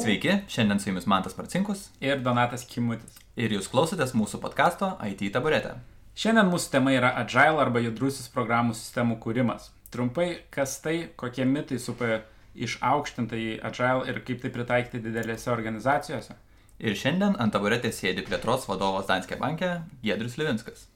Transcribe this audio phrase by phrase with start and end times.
[0.00, 3.18] Sveiki, šiandien su jumis Mantas Marcinkus ir Donatas Kimutis.
[3.36, 5.74] ir jūs klausotės mūsų podkasto IT taburetė.
[6.16, 9.68] Šiandien mūsų tema yra Agile arba judrusis programų sistemų kūrimas.
[9.92, 12.22] Trumpai, kas tai, kokie mitai supa
[12.54, 16.36] išaukštintai Agile ir kaip tai pritaikyti didelėse organizacijose.
[16.80, 20.86] Ir šiandien ant taburetės sėdi plėtros vadovas Danskė bankė Gedrius Levinskas.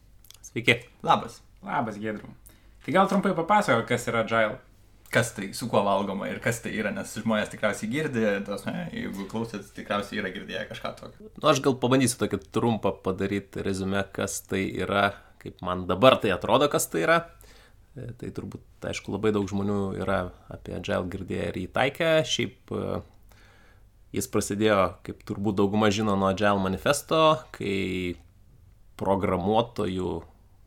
[0.41, 0.81] Sveiki.
[1.03, 1.43] Labas.
[1.63, 2.33] Labas, Gedriu.
[2.87, 4.57] Tai gal trumpai papasako, kas yra Agile.
[5.15, 8.89] Kas tai, su kuo valgoma ir kas tai yra, nes žmonės tikriausiai girdi, tos, ne,
[8.91, 11.29] jeigu klausėt, tikriausiai yra girdėję kažką tokio.
[11.37, 15.13] Nu, aš gal pabandysiu tokį trumpą padaryti rezumę, kas tai yra,
[15.45, 17.21] kaip man dabar tai atrodo, kas tai yra.
[17.95, 20.19] E, Tai turbūt, aišku, labai daug žmonių yra
[20.51, 22.11] apie Agile girdėję ir įtaikę.
[22.27, 23.01] Šiaip e,
[24.19, 27.21] jis prasidėjo, kaip turbūt dauguma žino, nuo Agile manifesto,
[27.55, 28.17] kai
[28.99, 30.15] programuotojų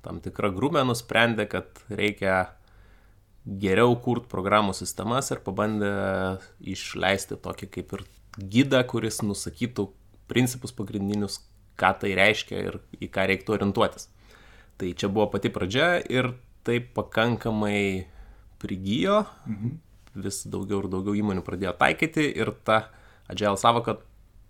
[0.07, 2.45] tam tikra grupė nusprendė, kad reikia
[3.47, 5.91] geriau kurt programų sistemas ir pabandė
[6.59, 8.03] išleisti tokį kaip ir
[8.37, 9.87] gidą, kuris nusakytų
[10.27, 11.39] principus pagrindinius,
[11.79, 14.09] ką tai reiškia ir į ką reiktų orientuotis.
[14.77, 16.33] Tai čia buvo pati pradžia ir
[16.67, 18.05] tai pakankamai
[18.61, 19.77] prigijo, mhm.
[20.25, 22.87] vis daugiau ir daugiau įmonių pradėjo taikyti ir ta
[23.31, 23.99] agile savoka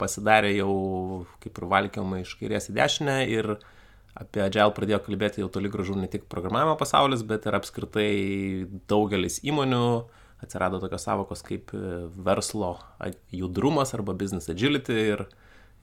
[0.01, 0.73] pasidarė jau
[1.43, 3.57] kaip ir valkiama iš kairės į dešinę ir
[4.17, 8.11] apie agile pradėjo kalbėti jau toli gražu ne tik programavimo pasaulis, bet ir apskritai
[8.89, 9.83] daugelis įmonių
[10.43, 11.81] atsirado tokios savokos kaip e,
[12.27, 12.75] verslo
[13.33, 15.25] judrumas arba business agility ir,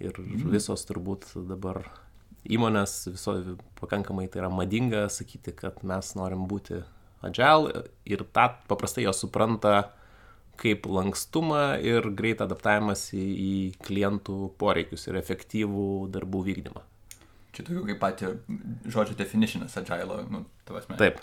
[0.03, 0.19] ir
[0.51, 1.83] visos turbūt dabar
[2.45, 3.35] įmonės viso
[3.81, 6.83] pakankamai tai yra madinga sakyti, kad mes norim būti
[7.25, 9.91] agile ir tą paprastai jos supranta
[10.61, 16.85] kaip lankstumą ir greitą adaptavimas į, į klientų poreikius ir efektyvų darbų vykdymą.
[17.55, 18.31] Čia tokių kaip pati
[18.91, 20.99] žodžio definitionas agile, nu, tavasme.
[21.01, 21.23] Taip,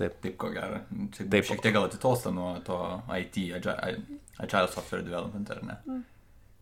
[0.00, 0.18] taip.
[0.24, 0.82] Taip, ko gero.
[1.14, 1.30] Taip.
[1.32, 2.78] Taip, šiek tiek gal atitolsta nuo to
[3.16, 3.96] IT, agile,
[4.42, 6.00] agile software development, ar ne?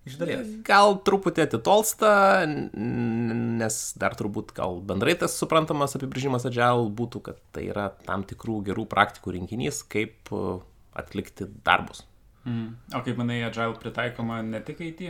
[0.05, 0.49] Iš dalies.
[0.67, 2.11] Gal truputį atitolsta,
[2.45, 8.59] nes dar turbūt gal bendrai tas suprantamas apibrėžimas agile būtų, kad tai yra tam tikrų
[8.67, 10.59] gerų praktikų rinkinys, kaip uh,
[10.95, 12.05] atlikti darbus.
[12.45, 12.75] Mm.
[12.93, 15.07] O kaip manai, Agile pritaikoma ne tik IT,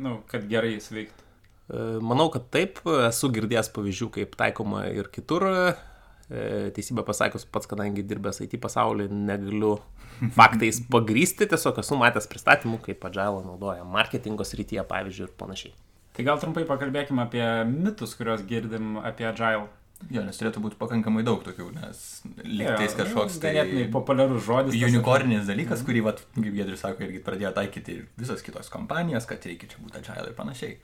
[0.00, 1.23] nu, kad gerai jis veiktų.
[1.68, 5.46] E, Manau, kad taip, esu girdėjęs pavyzdžių, kaip taikoma ir kitur.
[5.50, 9.76] E, Teisybę pasakius, pats, kadangi dirbęs IT pasaulyje, negaliu
[10.38, 15.74] faktais pagrysti, tiesiog esu matęs pristatymų, kaip Agile naudoja marketingo srityje, pavyzdžiui, ir panašiai.
[16.14, 19.66] Tai gal trumpai pakalbėkime apie mitus, kuriuos girdim apie Agile.
[20.12, 22.00] Jo, nes turėtų būti pakankamai daug tokių, nes
[22.44, 23.54] lygtais kažkoks tai...
[23.54, 24.76] Ganėtinai populiarus žodis.
[24.88, 29.46] Unikorninis dalykas, kurį, vat, kaip Gedrius sako, irgi pradėjo taikyti ir visos kitos kompanijos, kad
[29.48, 30.76] reikia čia būti agile ir panašiai.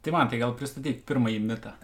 [0.00, 1.74] Tai man, tai gal pristatyk pirmąjį mitą.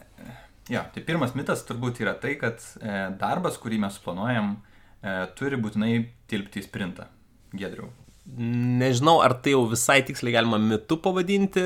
[0.73, 4.57] Jo, tai pirmas mitas turbūt yra tai, kad e, darbas, kurį mes planuojam,
[4.99, 5.93] e, turi būtinai
[6.31, 7.07] tilpti į sprintą.
[7.55, 7.93] Gedriu.
[8.27, 11.63] Nežinau, ar tai jau visai tiksliai galima mitu pavadinti.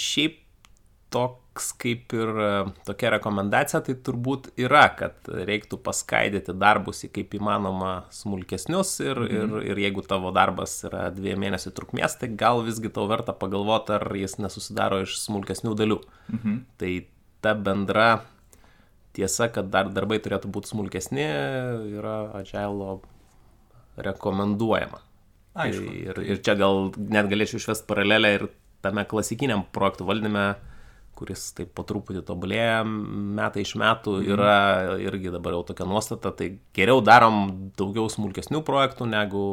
[0.00, 0.40] Šiaip
[1.54, 2.48] toks kaip ir e,
[2.84, 9.54] tokia rekomendacija, tai turbūt yra, kad reiktų paskaidyti darbus į kaip įmanoma smulkesnius ir, mhm.
[9.60, 13.94] ir, ir jeigu tavo darbas yra dviejų mėnesių trukmės, tai gal visgi tau verta pagalvoti,
[13.94, 16.00] ar jis nesusidaro iš smulkesnių dalių.
[16.32, 16.58] Mhm.
[16.82, 16.92] Tai
[17.44, 18.10] ta bendra
[19.14, 21.28] tiesa, kad dar darbai turėtų būti smulkesni,
[21.94, 23.00] yra agilo
[23.94, 24.98] rekomenduojama.
[25.54, 25.86] Aišku.
[25.86, 28.48] Tai Ir, ir čia gal net galėčiau išvesti paralelę ir
[28.82, 30.48] tame klasikiniam projektų valdyme,
[31.18, 34.56] kuris taip po truputį tobulėja metai iš metų, yra
[35.02, 39.44] irgi dabar jau tokia nuostata, tai geriau darom daugiau smulkesnių projektų negu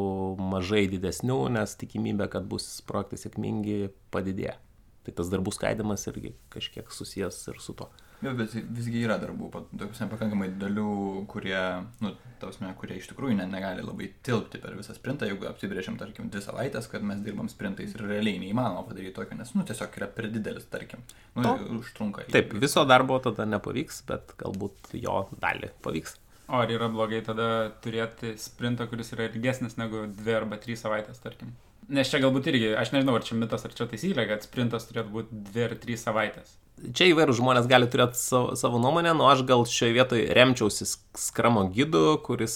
[0.52, 4.58] mažai didesnių, nes tikimybė, kad bus projektai sėkmingi, padidėja.
[5.02, 7.90] Tai tas darbų skaidimas irgi kažkiek susijęs ir su to.
[8.22, 10.88] Jo, bet visgi yra darbų, pa- tokiuose pakankamai dalių,
[11.32, 11.58] kurie,
[12.06, 12.12] nu,
[12.42, 16.42] tausme, kurie iš tikrųjų ne, negali labai tilpti per visą sprintą, jeigu apsibrėžiam, tarkim, dvi
[16.46, 20.30] savaitės, kad mes dirbam sprintais ir realiai neįmanoma padaryti tokio, nes, nu, tiesiog yra per
[20.34, 21.02] didelis, tarkim.
[21.36, 22.28] Nu, To- užtrunka.
[22.34, 26.18] Taip, viso darbo tada nepavyks, bet galbūt jo dalį pavyks.
[26.52, 31.22] O ar yra blogai tada turėti sprintą, kuris yra ilgesnis negu dvi arba trys savaitės,
[31.24, 31.54] tarkim?
[31.92, 35.10] Nes čia galbūt irgi, aš nežinau, ar čia mitas, ar čia taisyklė, kad sprintas turėtų
[35.16, 36.58] būti dvi ar trys savaitės.
[36.98, 41.68] Čia įvairių žmonės gali turėti savo, savo nuomonę, nu aš gal šioje vietoje remčiausi skramo
[41.76, 42.56] gidu, kuris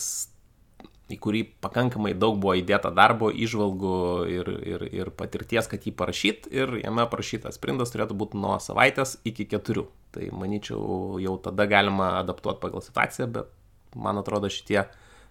[1.11, 3.97] į kurį pakankamai daug buvo įdėta darbo, išvalgų
[4.31, 9.19] ir, ir, ir patirties, kad jį parašyt ir jame parašytas sprintas turėtų būti nuo savaitės
[9.27, 9.85] iki keturių.
[10.15, 13.53] Tai manyčiau, jau tada galima adaptuoti pagal situaciją, bet
[13.99, 14.85] man atrodo šitie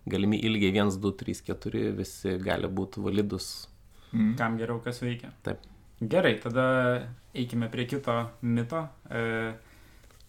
[0.06, 3.52] galimi ilgiai 1, 2, 3, 4 visi gali būti validus.
[4.12, 4.34] Mm.
[4.38, 5.32] Kam geriau kas veikia.
[5.42, 5.64] Taip.
[6.10, 6.64] Gerai, tada
[7.34, 8.86] eikime prie kito mito.
[9.10, 9.54] E,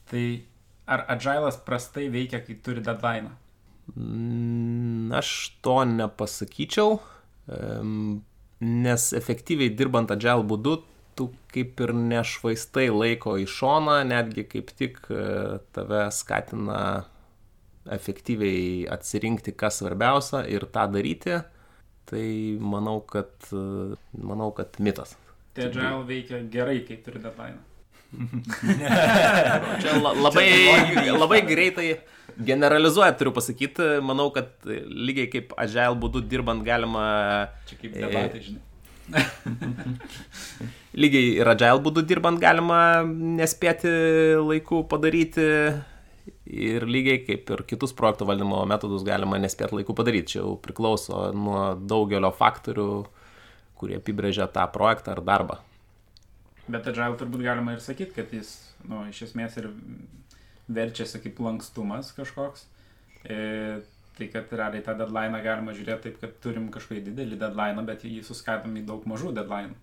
[0.10, 0.26] tai
[0.86, 3.32] ar agilas prastai veikia, kai turi deadline?
[3.96, 5.30] Mm, Aš
[5.62, 7.00] to nepasakyčiau.
[8.66, 10.80] Nes efektyviai dirbant agile būdu,
[11.16, 16.80] tu kaip ir nešvaistai laiko į šoną, netgi kaip tik e, tave skatina
[17.96, 21.38] efektyviai atsirinkti, kas svarbiausia ir tą daryti,
[22.10, 22.26] tai
[22.60, 25.16] manau, kad, e, manau, kad mitas.
[25.56, 27.62] Tai agile veikia gerai, kai turi deadline.
[29.82, 30.46] Čia la, labai,
[31.16, 31.88] labai greitai
[32.36, 37.06] generalizuojant turiu pasakyti, manau, kad lygiai kaip agile būdu dirbant galima...
[37.70, 38.64] Čia kaip debatai, žinai.
[41.02, 43.92] lygiai ir agile būdu dirbant galima nespėti
[44.42, 45.46] laiku padaryti
[46.46, 50.36] ir lygiai kaip ir kitus projekto valdymo metodus galima nespėti laiku padaryti.
[50.36, 52.90] Čia jau priklauso nuo daugelio faktorių,
[53.80, 55.58] kurie apibrėžia tą projektą ar darbą.
[56.68, 58.56] Bet agile turbūt galima ir sakyti, kad jis,
[58.90, 59.70] nu, iš esmės ir
[60.68, 62.66] verčiasi kaip lankstumas kažkoks.
[63.26, 63.84] E,
[64.16, 68.24] tai kad realiai tą deadline galima žiūrėti taip, kad turim kažkokį didelį deadline, bet jį
[68.26, 69.76] suskatom į daug mažų deadline.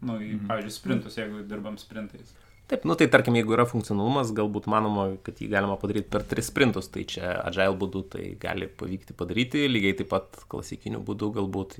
[0.00, 0.46] Nu, į, mhm.
[0.50, 2.34] pavyzdžiui, sprintus, jeigu dirbam sprintais.
[2.68, 6.50] Taip, nu tai tarkim, jeigu yra funkcionalumas, galbūt manoma, kad jį galima padaryti per tris
[6.50, 11.78] sprintus, tai čia agile būdu tai gali pavykti padaryti, lygiai taip pat klasikiniu būdu galbūt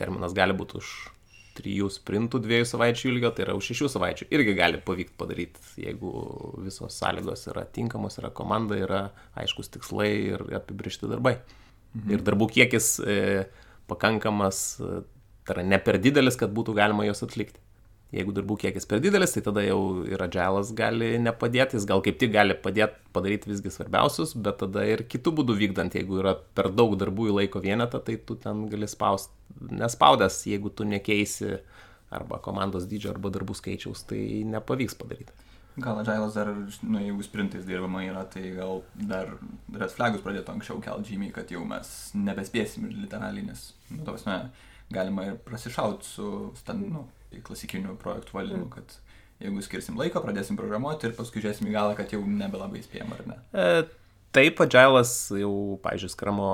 [0.00, 0.94] terminas gali būti už
[1.56, 4.28] trijų sprintų dviejų savaičių ilgio, tai yra už šešių savaičių.
[4.32, 6.12] Irgi gali pavykti padaryti, jeigu
[6.64, 9.02] visos sąlygos yra tinkamos, yra komanda, yra
[9.38, 11.36] aiškus tikslai ir apibrišti darbai.
[11.92, 12.14] Mhm.
[12.14, 13.18] Ir darbų kiekis e,
[13.90, 15.02] pakankamas, e,
[15.44, 17.60] tai yra ne per didelis, kad būtų galima juos atlikti.
[18.12, 22.18] Jeigu darbų kiekis per didelis, tai tada jau ir adžialas gali nepadėti, jis gal kaip
[22.20, 26.68] tik gali padėti padaryti visgi svarbiausius, bet tada ir kitų būdų vykdant, jeigu yra per
[26.76, 29.32] daug darbų į laiko vienetą, tai tu ten gali spausti,
[29.72, 31.54] nespaudęs, jeigu tu nekeisi
[32.12, 35.32] arba komandos dydžio, arba darbų skaičiaus, tai nepavyks padaryti.
[35.80, 36.50] Gal adžialas dar,
[36.84, 39.30] nu, jeigu sprintais dirbama yra, tai gal dar
[39.72, 44.36] red flagus pradėtų anksčiau kelti žymiai, kad jau mes nebespėsim literaliai, nes, nu, tos, ne,
[44.92, 46.28] galima ir prasišauti su,
[46.60, 47.06] stand, nu,
[47.46, 48.76] klasikinių projektų valdymu, mm.
[48.76, 48.98] kad
[49.42, 53.24] jeigu skirsim laiko, pradėsim programuoti ir paskui žiūrėsim į galą, kad jau nebelabai spėjom, ar
[53.26, 53.38] ne?
[53.52, 53.66] E,
[54.36, 55.52] taip, Agile'as jau,
[55.82, 56.50] pažiūrėjau, skramo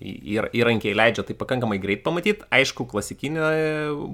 [0.00, 0.14] e,
[0.56, 2.46] įrankiai leidžia tai pakankamai greit pamatyti.
[2.54, 3.50] Aišku, klasikinė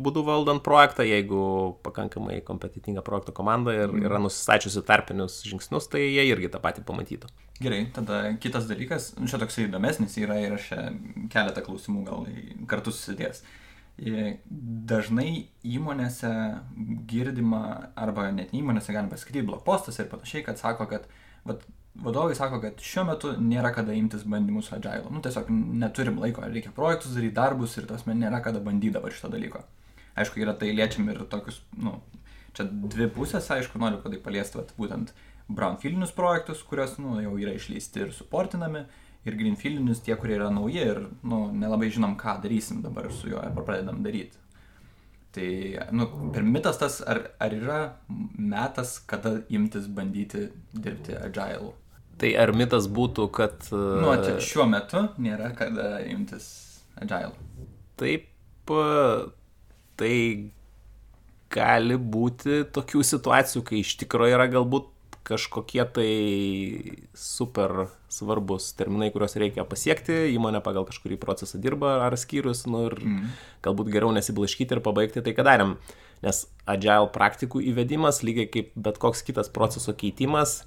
[0.03, 1.45] būdu valdant projektą, jeigu
[1.87, 4.09] pakankamai kompetitinga projekto komanda ir mm.
[4.11, 7.31] yra nusistačiusi tarpinius žingsnius, tai jie irgi tą patį pamatytų.
[7.61, 10.71] Gerai, tada kitas dalykas, čia toksai įdomesnis yra ir aš
[11.33, 12.23] keletą klausimų gal
[12.71, 13.45] kartu susidės.
[14.01, 16.31] Dažnai įmonėse
[17.11, 21.05] girdima, arba net įmonėse galima pasakyti blogpostas ir panašiai, kad sako, kad
[21.45, 21.67] vat,
[22.01, 25.11] vadovai sako, kad šiuo metu nėra kada imtis bandymų su agile.
[25.13, 29.13] Nu, tiesiog neturim laiko, reikia projektus daryti, darbus ir tos men nėra kada bandyti dabar
[29.13, 29.61] šito dalyko.
[30.21, 31.99] Aišku, yra tai liečiam ir tokius, nu,
[32.57, 35.13] čia dvi pusės, aišku, noriu kad tai paliesti, vat, būtent
[35.51, 38.87] brownfieldinius projektus, kuriuos, nu, jau yra išleisti ir suportinami
[39.29, 43.41] ir greenfieldinius, tie, kurie yra nauji ir nu, nelabai žinom, ką darysim dabar su juo,
[43.43, 44.39] arba pradedam daryti.
[45.31, 45.51] Tai,
[45.95, 47.81] nu, per mitas tas, ar, ar yra
[48.39, 51.75] metas, kada imtis bandyti dirbti agile?
[52.21, 53.69] Tai ar mitas būtų, kad...
[53.71, 54.11] Nu,
[54.43, 56.49] šiuo metu nėra kada imtis
[56.99, 57.37] agile.
[58.01, 58.27] Taip,
[60.01, 60.15] tai
[61.51, 64.91] gali būti tokių situacijų, kai iš tikrųjų yra galbūt
[65.27, 66.13] kažkokie tai
[67.15, 72.97] super svarbus terminai, kuriuos reikia pasiekti, įmonė pagal kažkurį procesą dirba ar skyrius, nu ir
[72.99, 73.31] mm.
[73.67, 75.77] galbūt geriau nesiblaškyti ir pabaigti tai, ką darėm.
[76.25, 80.63] Nes agile praktikų įvedimas, lygiai kaip bet koks kitas proceso keitimas,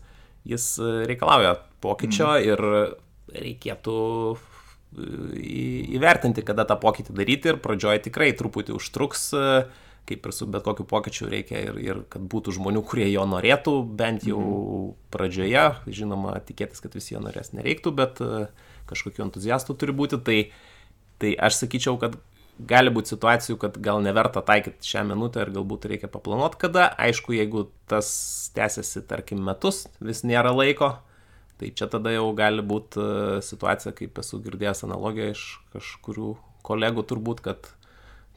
[0.48, 0.76] jis
[1.10, 2.50] reikalauja pokyčio mm.
[2.50, 2.66] ir
[3.44, 4.00] reikėtų
[5.98, 9.64] įvertinti, kada tą pokytį daryti ir pradžioje tikrai truputį užtruks uh,
[10.10, 13.76] kaip ir su bet kokiu pokyčiu reikia ir, ir kad būtų žmonių, kurie jo norėtų,
[14.00, 14.92] bent jau mhm.
[15.14, 18.46] pradžioje, žinoma, tikėtis, kad visi jo norės nereiktų, bet e,
[18.90, 20.38] kažkokiu entuziastu turi būti, tai,
[21.24, 22.20] tai aš sakyčiau, kad
[22.60, 27.34] gali būti situacijų, kad gal neverta taikyti šią minutę ir galbūt reikia paplanuoti kada, aišku,
[27.34, 28.12] jeigu tas
[28.58, 30.98] tęsiasi, tarkim, metus, vis nėra laiko,
[31.62, 36.34] tai čia tada jau gali būti e, situacija, kaip esu girdėjęs analogiją iš kažkurių
[36.68, 37.72] kolegų turbūt, kad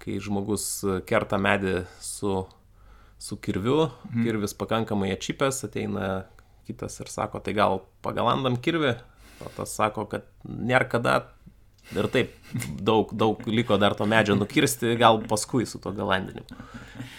[0.03, 0.67] kai žmogus
[1.09, 2.45] kerta medį su,
[3.19, 4.25] su kirviu, mhm.
[4.27, 6.11] kirvis pakankamai atšipęs, ateina
[6.67, 8.97] kitas ir sako, tai gal pagalandam kirvį,
[9.45, 11.17] o tas sako, kad nėra kada
[11.95, 12.35] ir taip
[12.83, 16.59] daug, daug liko dar to medžio nukirsti, gal paskui su to galandinimu.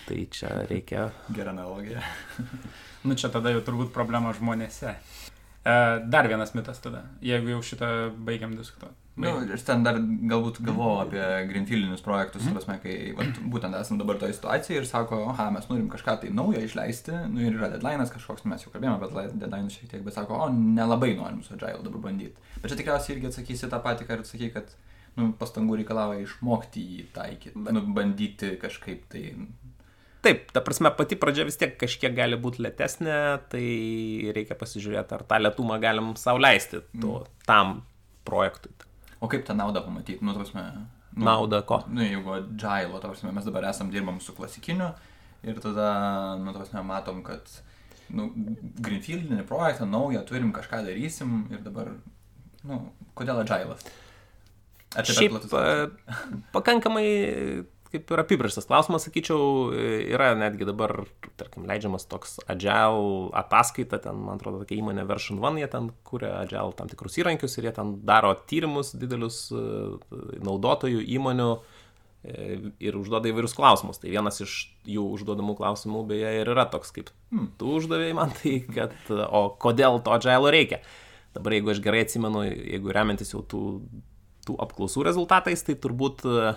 [0.08, 1.10] Tai čia reikia.
[1.36, 2.04] Gerą analogiją.
[3.08, 4.94] nu čia tada jau turbūt problema žmonėse.
[4.94, 5.76] E,
[6.12, 7.92] dar vienas mitas tada, jeigu jau šitą
[8.28, 9.07] baigiam diskutuoti.
[9.18, 12.54] Na, nu, aš ten dar galbūt galvojau apie greenfieldinius projektus, mm.
[12.54, 16.30] prasme, kai vat, būtent esame dabar toje situacijoje ir sako, aha, mes norim kažką tai
[16.38, 20.14] naujo išleisti, nu ir yra deadline'as kažkoks, mes jau kalbėjome apie deadline'us šiek tiek, bet
[20.20, 22.38] sako, o nelabai norim su Agile dabar bandyti.
[22.62, 24.78] Bet čia tikriausiai irgi atsakysi tą patį, ką ir sakai, kad
[25.18, 29.32] nu, pastangų reikalauja išmokti jį taikyti, nu, bandyti kažkaip tai.
[30.26, 33.18] Taip, ta prasme, pati pradžia vis tiek kažkiek gali būti lėtesnė,
[33.50, 33.66] tai
[34.38, 37.18] reikia pasižiūrėti, ar tą lėtumą galim sau leisti tu,
[37.50, 37.80] tam
[38.28, 38.76] projektui.
[39.20, 40.64] O kaip tą naudą pamatyti, nu, prasme,
[41.14, 41.82] nu, Nauda ko?
[41.90, 44.92] Nu, jeigu agile, ta prasme, mes dabar esam dirbam su klasikiniu
[45.48, 45.90] ir tada,
[46.42, 47.54] nu, ta prasme, matom, kad,
[48.14, 48.30] nu,
[48.84, 51.96] greenfieldinį projektą naują turim, kažką darysim ir dabar,
[52.68, 52.84] nu,
[53.18, 53.64] kodėl čia
[54.96, 55.90] per Šiaip platus e,
[56.56, 57.08] pakankamai
[57.92, 59.72] kaip ir apibrieštas klausimas, sakyčiau,
[60.12, 60.94] yra netgi dabar,
[61.40, 66.34] tarkim, leidžiamas toks Agile ataskaita, ten, man atrodo, tokia įmonė Version One, jie ten kuria
[66.42, 69.64] Agile tam tikrus įrankius ir jie ten daro tyrimus didelius e,
[70.44, 74.02] naudotojų įmonių e, ir užduoda įvairius klausimus.
[74.04, 78.36] Tai vienas iš jų užduodamų klausimų beje ir yra toks, kaip hmm, tu uždavėjai man,
[78.42, 78.96] tai kad,
[79.28, 80.84] o kodėl to Agile reikia.
[81.38, 83.62] Dabar, jeigu aš gerai atsimenu, jeigu remiantis jau tų,
[84.48, 86.56] tų apklausų rezultatais, tai turbūt e,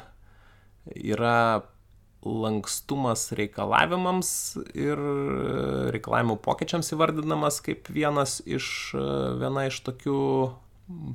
[0.95, 1.63] yra
[2.21, 4.31] lankstumas reikalavimams
[4.77, 5.01] ir
[5.95, 8.93] reikalavimų pokyčiams įvardinamas kaip vienas iš,
[9.41, 10.21] viena iš tokių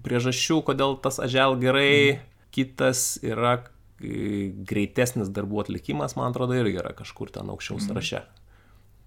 [0.06, 2.22] priežasčių, kodėl tas ažel gerai,
[2.56, 3.60] kitas yra
[4.00, 8.26] greitesnis darbų atlikimas, man atrodo, irgi yra kažkur ten aukščiau sąraše.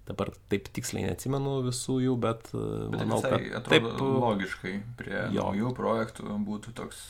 [0.09, 5.19] Dabar taip tiksliai neatsimenu visų jų, bet, Bet manau, visai kad atrodo taip, logiškai prie
[5.35, 5.51] Jo.
[5.51, 7.03] naujų projektų būtų toks,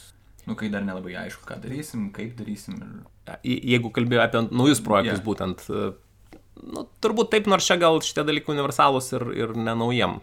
[0.49, 2.79] nu, kai dar nelabai aišku, ką darysim, kaip darysim.
[2.81, 3.39] Ir...
[3.45, 5.25] Je- jeigu kalbėjau apie naujus projektus yeah.
[5.25, 5.91] būtent, e,
[6.65, 10.19] nu, turbūt taip, nors čia gal šitie dalykai universalūs ir, ir nenaujiem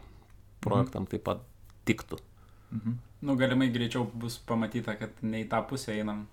[0.67, 1.45] projektam taip pat
[1.89, 2.19] tiktų.
[2.75, 3.03] Mhm.
[3.27, 6.27] Nu, galimai greičiau bus pamatyta, kad ne į tą pusę einam.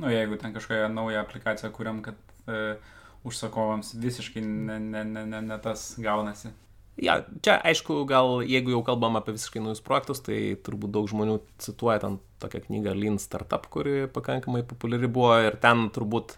[0.00, 2.16] Nu, jeigu ten kažkokią naują aplikaciją kuriam, kad
[2.48, 2.78] e,
[3.28, 6.54] užsakovams visiškai ne, ne, ne, ne, ne tas gaunasi.
[7.00, 11.38] Ja, čia aišku, gal jeigu jau kalbam apie visiškai naujus projektus, tai turbūt daug žmonių
[11.62, 16.36] cituoja ten tokią knygą Lean Startup, kuri pakankamai populiari buvo ir ten turbūt,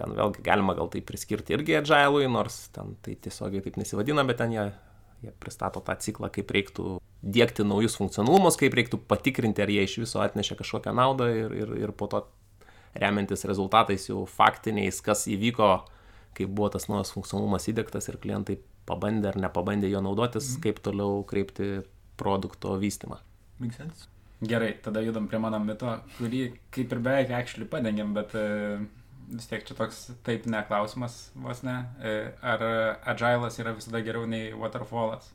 [0.00, 4.40] ten vėlgi galima gal tai priskirti irgi Agile'ui, nors ten tai tiesiogiai taip nesivadina, bet
[4.40, 4.64] ten jie,
[5.26, 9.98] jie pristato tą ciklą, kaip reiktų dėkti naujus funkcionalumus, kaip reiktų patikrinti, ar jie iš
[10.06, 12.24] viso atnešė kažkokią naudą ir, ir, ir po to
[12.96, 15.70] remiantis rezultatais jau faktiniais, kas įvyko,
[16.38, 21.22] kaip buvo tas naujas funkcionalumas įdėktas ir klientai pabandė ar nepabandė jo naudotis, kaip toliau
[21.28, 21.82] kreipti
[22.18, 23.20] produkto vystimą.
[23.62, 24.08] Make sense?
[24.38, 28.44] Gerai, tada judam prie mano mito, kurį kaip ir beveik actually padengiam, bet e,
[29.32, 31.80] vis tiek čia toks taip neklausimas vos ne.
[31.98, 32.62] E, ar
[33.14, 35.32] agilas yra visada geriau nei waterfallas?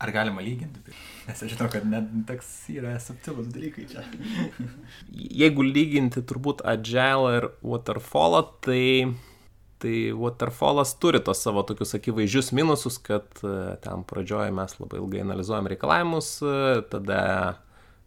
[0.00, 0.80] Ar galima lyginti?
[1.28, 4.04] Nes aš žinau, kad net toks yra subtilus dalykai čia.
[5.42, 8.84] Jeigu lyginti turbūt Agile ir Waterfallą, tai,
[9.80, 15.22] tai Waterfallas turi tos savo tokius akivaizdžius minususus, kad e, ten pradžioje mes labai ilgai
[15.24, 17.20] analizuojam reikalavimus, e, tada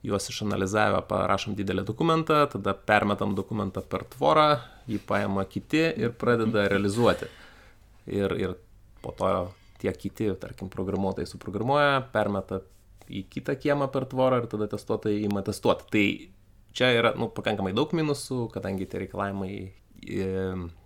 [0.06, 4.48] juos išanalizavę parašom didelį dokumentą, tada permetam dokumentą per tvorą,
[4.92, 7.32] jį paima kiti ir pradeda realizuoti.
[8.12, 8.58] Ir, ir
[9.02, 9.34] po to
[9.82, 12.62] tie kiti, tarkim, programuotojai suprogramuoja, permeta
[13.10, 15.90] į kitą kiemą per tvorą ir tada testuotojai ima testuoti.
[15.92, 16.06] Tai
[16.76, 19.54] čia yra nu, pakankamai daug minusų, kadangi tie reikalavimai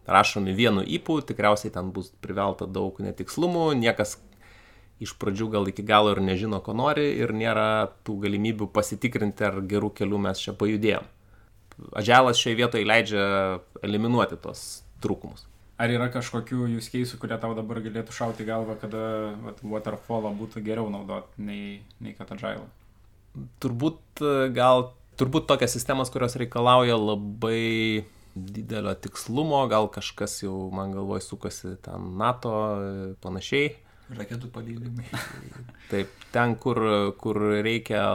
[0.07, 4.17] rašomi vienu įpū, tikriausiai ten bus privelta daug netikslumų, niekas
[5.03, 9.61] iš pradžių gal iki galo ir nežino, ko nori ir nėra tų galimybių pasitikrinti, ar
[9.61, 11.05] gerų kelių mes čia pajudėjom.
[11.93, 13.27] Adželas šioje vietoje leidžia
[13.85, 15.45] eliminuoti tos trūkumus.
[15.77, 19.01] Ar yra kažkokių use case'ų, kurie tau dabar galėtų šauti galvą, kada
[19.43, 22.65] vat, waterfallą būtų geriau naudot nei, nei kad agile?
[23.61, 24.23] Turbūt
[24.57, 24.87] gal,
[25.21, 28.07] turbūt tokias sistemas, kurios reikalauja labai
[28.45, 32.53] didelio tikslumo, gal kažkas jau man galvoj sukasi ten NATO
[33.23, 33.75] panašiai.
[34.07, 35.07] Raketų palydimai.
[35.91, 36.79] Taip, ten, kur,
[37.19, 38.05] kur reikia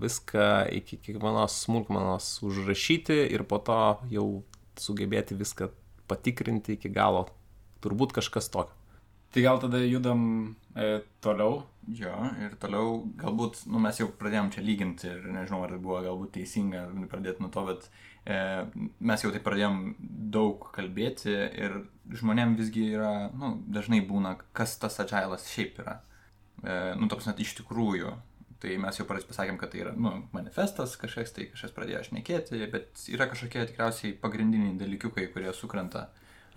[0.00, 0.46] viską
[0.78, 3.80] iki kiekvienos smulkmenos užrašyti ir po to
[4.12, 4.26] jau
[4.80, 5.68] sugebėti viską
[6.08, 7.26] patikrinti iki galo.
[7.84, 8.78] Turbūt kažkas tokio.
[9.28, 10.22] Tai gal tada judam
[10.72, 11.60] e, toliau.
[11.88, 16.34] Jo, ir toliau galbūt, nu, mes jau pradėjom čia lyginti ir nežinau, ar buvo galbūt
[16.36, 17.86] teisinga pradėti nuo to, bet
[18.28, 19.78] mes jau taip pradėjom
[20.32, 21.78] daug kalbėti ir
[22.12, 25.98] žmonėm visgi yra, nu, dažnai būna, kas tas agilas šiaip yra.
[26.64, 28.14] E, nu, toks net iš tikrųjų.
[28.58, 33.04] Tai mes jau pasakėm, kad tai yra, nu, manifestas kažkas, tai kažkas pradėjo šnekėti, bet
[33.12, 36.08] yra kažkokie tikriausiai pagrindiniai dalykiukai, kurie sukrenta.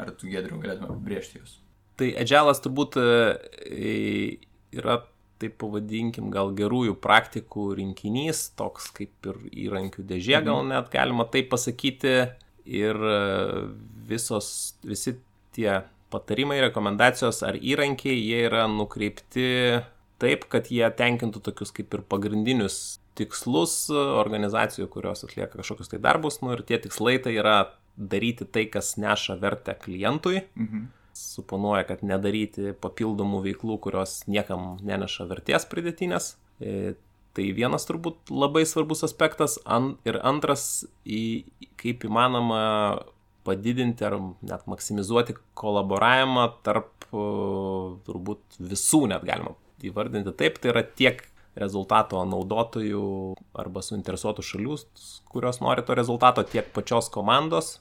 [0.02, 1.60] Ar tu gedriu galėtume apibriežti juos?
[2.00, 4.40] Tai Agile'as turbūt e,
[4.74, 5.02] yra,
[5.42, 11.52] taip pavadinkim, gal gerųjų praktikų rinkinys, toks kaip ir įrankių dėžė, gal net galima taip
[11.54, 12.16] pasakyti.
[12.72, 13.16] Ir e,
[14.06, 14.48] visos,
[14.86, 15.16] visi
[15.56, 15.82] tie
[16.14, 19.48] patarimai, rekomendacijos ar įrankiai, jie yra nukreipti
[20.22, 26.40] taip, kad jie tenkintų tokius kaip ir pagrindinius tikslus organizacijų, kurios atlieka kažkokius tai darbus,
[26.46, 27.58] nu ir tie tikslai tai yra
[27.98, 30.46] daryti tai, kas neša vertę klientui.
[30.56, 30.90] Mhm.
[31.36, 36.36] Suponuoja, kad nedaryti papildomų veiklų, kurios niekam neneša vertės pridėtinės.
[36.60, 36.94] E,
[37.38, 39.58] tai vienas turbūt labai svarbus aspektas.
[40.08, 40.86] Ir antras,
[41.82, 42.62] kaip įmanoma
[43.48, 51.24] padidinti ar net maksimizuoti kolaboravimą tarp turbūt visų, net galima įvardinti taip, tai yra tiek
[51.60, 53.06] rezultato naudotojų
[53.60, 54.78] arba suinteresuotų šalių,
[55.32, 57.80] kurios nori to rezultato, tiek pačios komandos.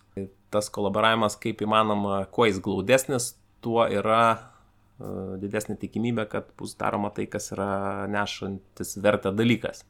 [0.50, 7.12] Tas kolaboravimas kaip įmanoma, kuo jis glaudesnis, tuo yra uh, didesnė tikimybė, kad bus daroma
[7.14, 9.84] tai, kas yra nešantis vertę dalykas.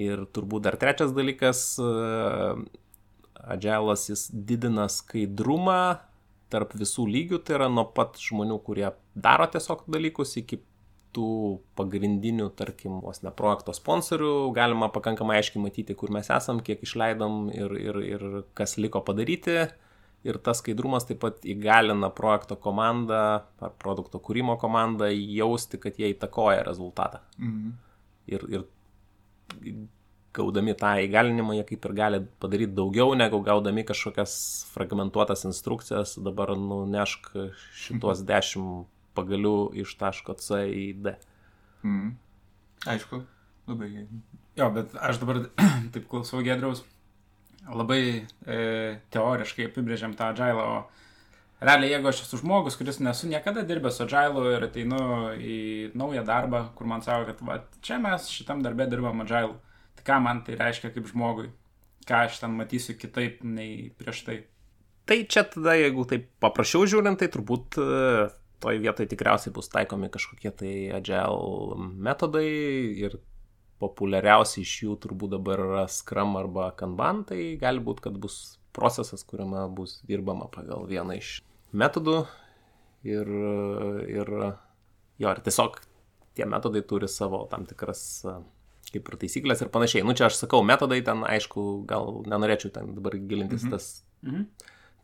[0.00, 2.64] Ir turbūt dar trečias dalykas, uh,
[3.42, 5.98] Agilas jis didina skaidrumą
[6.52, 10.60] tarp visų lygių, tai yra nuo pat žmonių, kurie daro tiesiog dalykus, iki
[11.16, 16.82] tų pagrindinių, tarkim, vos ne projekto sponsorių, galima pakankamai aiškiai matyti, kur mes esam, kiek
[16.84, 18.26] išleidom ir, ir, ir
[18.58, 19.66] kas liko padaryti.
[20.22, 26.12] Ir tas skaidrumas taip pat įgalina projekto komandą ar produkto kūrimo komandą jausti, kad jie
[26.12, 27.24] įtakoja rezultatą.
[27.42, 27.72] Mhm.
[28.30, 29.82] Ir, ir
[30.32, 34.34] gaudami tą įgalinimą, jie kaip ir gali padaryti daugiau, negu gaudami kažkokias
[34.72, 37.32] fragmentuotas instrukcijas, dabar nunešk
[37.82, 41.14] šitos dešimt pagalių iš taško C į D.
[41.86, 42.14] Mm.
[42.92, 43.22] Aišku,
[43.70, 44.22] labai gerai.
[44.58, 45.44] Jo, bet aš dabar
[45.94, 46.84] taip klausau Gedraus,
[47.68, 48.58] labai e,
[49.14, 54.06] teoriškai apibrėžiam tą agilą, o realiai jeigu aš esu žmogus, kuris nesu niekada dirbęs su
[54.06, 55.02] agilu ir ateinu
[55.38, 55.58] į
[55.96, 59.60] naują darbą, kur man sako, kad va, čia mes šitam darbė dirbam agilu
[60.02, 61.50] Tai ką man tai reiškia kaip žmogui?
[62.08, 64.38] Ką aš ten matysiu kitaip nei prieš tai?
[65.06, 67.86] Tai čia tada, jeigu taip paprasčiau žiūrint, tai turbūt e,
[68.62, 71.76] toj vietoj tikriausiai bus taikomi kažkokie tai agile
[72.08, 72.48] metodai
[73.04, 73.18] ir
[73.82, 79.24] populiariausi iš jų turbūt dabar yra Scrum arba Kanban, tai gali būti, kad bus procesas,
[79.26, 81.40] kuriame bus dirbama pagal vieną iš
[81.74, 82.22] metodų
[83.08, 83.28] ir,
[84.06, 85.80] ir jo, ir tiesiog
[86.36, 88.24] tie metodai turi savo tam tikras
[88.92, 90.04] kaip ir taisyklės ir panašiai.
[90.04, 93.72] Nu čia aš sakau, metodai ten, aišku, gal nenorėčiau ten dabar gilintis mhm.
[93.72, 93.88] tas
[94.24, 94.46] mhm.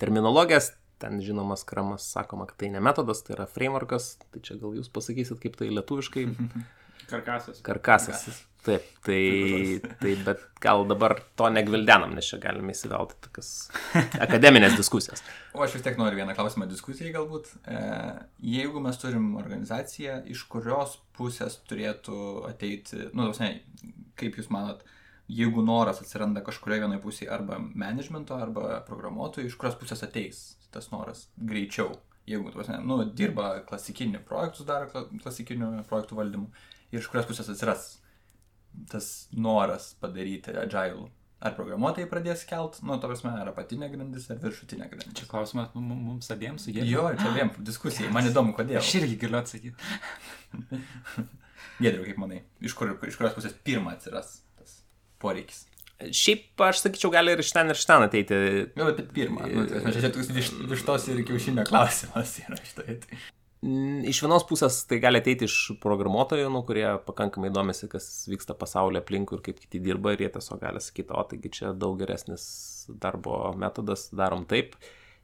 [0.02, 4.76] terminologijas, ten žinomas kramas sakoma, kad tai ne metodas, tai yra frameworkas, tai čia gal
[4.78, 6.28] jūs pasakysit, kaip tai lietuviškai.
[7.08, 7.62] Karkasas.
[7.64, 8.26] Karkasas.
[8.66, 13.52] Taip, tai, tai bet gal dabar to negvildenam, nes čia galime įsivelti tokias
[14.18, 15.22] akademinės diskusijas.
[15.56, 17.48] O aš vis tiek noriu vieną klausimą diskusijai galbūt.
[17.66, 17.78] E,
[18.44, 22.18] jeigu mes turim organizaciją, iš kurios pusės turėtų
[22.50, 23.48] ateiti, nu, ne,
[24.20, 24.84] kaip jūs manot,
[25.32, 30.90] jeigu noras atsiranda kažkurioje vienoje pusėje arba managemento, arba programuotojų, iš kurios pusės ateis tas
[30.92, 31.96] noras greičiau?
[32.28, 36.50] Jeigu, tu, nu, dirba klasikinių projektų, daro klasikinių projektų valdymų
[36.92, 37.87] ir iš kurios pusės atsiras
[38.90, 41.09] tas noras padaryti agile.
[41.38, 45.14] Ar programuotojai pradės kelt, nu, to prasme, ar apatinė grandis, ar viršutinė grandis.
[45.20, 46.96] Čia klausimas mums abiems su Gedriu.
[46.96, 48.81] Jo, čia abiem diskusijai, man įdomu, kodėl.
[48.81, 49.78] Aš irgi galiu atsakyti.
[51.78, 54.81] Gedriu, kaip manai, iš, kur, iš kurios pusės pirmą atsiras tas
[55.22, 55.67] poreikis?
[55.98, 58.37] Šiaip aš sakyčiau, gali ir iš ten, ir iš ten ateiti.
[58.78, 59.48] Nu, bet pirmą.
[59.50, 63.00] Nu, tai, čia toks viš, vištos ir kiaušinio klausimas yra šitoje.
[63.02, 63.18] Tai.
[64.06, 69.02] Iš vienos pusės tai gali ateiti iš programuotojų, nu, kurie pakankamai domisi, kas vyksta pasaulyje
[69.02, 72.46] aplinkui ir kaip kiti dirba ir jie tiesiog gali sakyti, o taigi čia daug geresnis
[73.02, 74.78] darbo metodas, darom taip.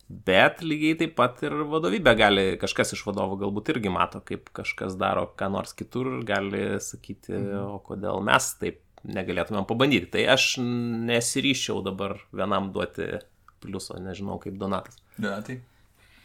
[0.05, 4.99] Bet lygiai taip pat ir vadovybė gali, kažkas iš vadovų galbūt irgi mato, kaip kažkas
[5.01, 7.77] daro ką nors kitur ir gali sakyti, mhm.
[7.77, 10.11] o kodėl mes taip negalėtumėm pabandyti.
[10.17, 13.19] Tai aš nesiryščiau dabar vienam duoti
[13.65, 15.01] pliuso, nežinau kaip Donatas.
[15.17, 15.61] Donatai.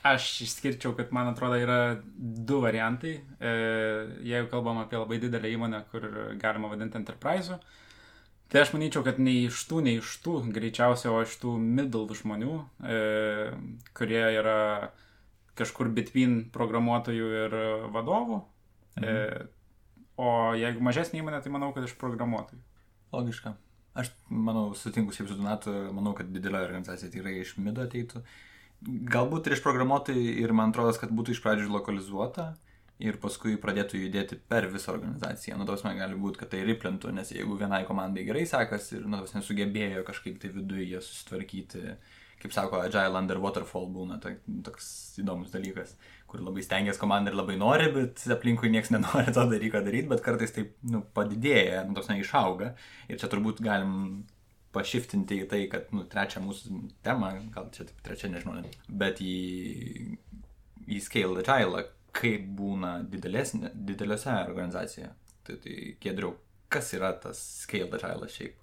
[0.10, 3.18] Aš išskirčiau, kad man atrodo yra du variantai.
[3.20, 3.52] E,
[4.24, 6.08] jeigu kalbam apie labai didelę įmonę, kur
[6.40, 7.60] galima vadinti enterprise,
[8.48, 12.16] tai aš manyčiau, kad nei iš tų, nei iš tų, greičiausiai, o iš tų middle
[12.16, 13.02] žmonių, e,
[13.98, 14.60] kurie yra
[15.60, 17.60] kažkur between programuotojų ir
[17.92, 18.40] vadovų.
[18.40, 19.12] E, mhm.
[19.12, 19.48] E,
[20.20, 22.64] o jeigu mažesnė įmonė, tai manau, kad iš programuotojų.
[23.16, 23.56] Logiška.
[24.00, 28.22] Aš manau, sutinku šiaip su Donatu, manau, kad didelė organizacija tikrai iš mido ateitų.
[28.22, 28.38] Uh,
[28.88, 32.54] Galbūt ir iš programuotojų ir man atrodo, kad būtų iš pradžių lokalizuota
[33.04, 35.58] ir paskui pradėtų judėti per visą organizaciją.
[35.60, 39.08] Nu, tos man gali būti, kad tai riplintų, nes jeigu vienai komandai gerai sekasi ir,
[39.08, 41.84] nu, tos nesugebėjo kažkaip tai viduje susitvarkyti,
[42.40, 44.88] kaip sako, agile under waterfall būna tai, toks
[45.20, 45.98] įdomus dalykas,
[46.30, 50.26] kur labai stengiasi komanda ir labai nori, bet aplinkui niekas nenori to dalyko daryti, bet
[50.26, 52.74] kartais taip, nu, padidėja, nu, tos neįšauga.
[53.10, 53.94] Ir čia turbūt galim
[54.76, 58.62] pašiftinti į tai, kad, nu, trečią mūsų temą, gal čia taip trečia, nežinau,
[59.02, 60.18] bet į,
[60.86, 65.12] į Scale Agile, kaip būna didelėse organizacijoje.
[65.48, 66.36] Tai, tai kiedriau,
[66.70, 68.58] kas yra tas scaled agile šiaip?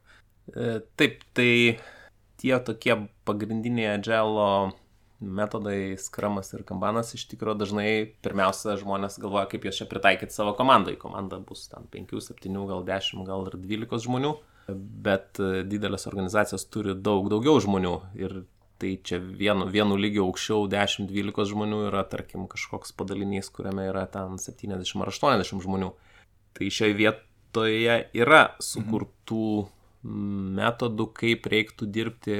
[0.54, 0.66] E,
[0.98, 1.50] taip, tai
[2.40, 2.94] tie tokie
[3.26, 4.48] pagrindiniai agile
[5.20, 7.88] metodai, skramas ir kambanas iš tikrųjų dažnai
[8.24, 10.96] pirmiausia žmonės galvoja, kaip juos čia pritaikyti savo komandai.
[11.00, 14.34] Komanda bus ten 5, 7, gal 10, gal ir 12 žmonių,
[15.06, 18.42] bet e, didelės organizacijos turi daug daugiau žmonių ir
[18.76, 24.36] tai čia vienu, vienu lygiu aukščiau 10-12 žmonių yra, tarkim, kažkoks padalinys, kuriame yra ten
[24.42, 25.94] 70 ar 80 žmonių.
[26.56, 29.48] Tai šioje vietoje yra sukurtų
[30.60, 32.36] metodų, kaip reiktų dirbti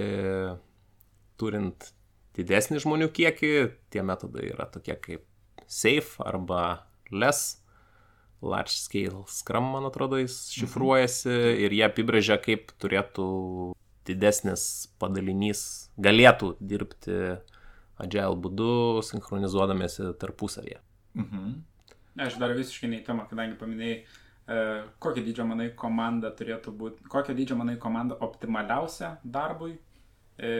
[1.41, 1.91] turint
[2.37, 3.53] didesnį žmonių kiekį.
[3.93, 5.25] Tie metodai yra tokie kaip
[5.67, 7.63] SAFE arba LESS.
[8.43, 11.61] Large Scale Scrum, man atrodo, jis šifruojasi mhm.
[11.65, 13.29] ir jie apibrėžia, kaip turėtų
[14.07, 15.63] didesnis padalinys
[15.99, 17.17] galėtų dirbti
[18.03, 18.69] agile būdu,
[19.09, 20.79] sinchronizuodamėsi tarpusavėje.
[21.17, 21.57] Mhm.
[22.27, 24.61] Aš dar visiškai neįtama, kadangi paminėjai, e,
[25.05, 29.75] kokio dydžio manai komanda turėtų būti, kokio dydžio manai komanda optimaliausia darbui,
[30.37, 30.53] e,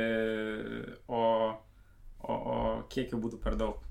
[1.09, 1.23] o
[2.23, 2.57] o, o
[2.93, 3.83] kiek jų būtų per daug?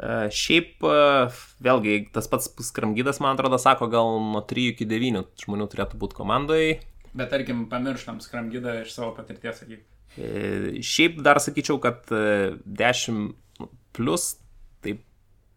[0.00, 1.28] Uh, šiaip, uh,
[1.60, 6.16] vėlgi, tas pats skramgydas, man atrodo, sako, gal nuo 3 iki 9 žmonių turėtų būti
[6.16, 6.78] komandoje.
[7.12, 9.82] Bet tarkim, pamirštam skramgydą iš savo patirties, sakyk.
[10.16, 13.34] Uh, šiaip dar sakyčiau, kad 10
[13.92, 14.30] plus,
[14.80, 15.04] taip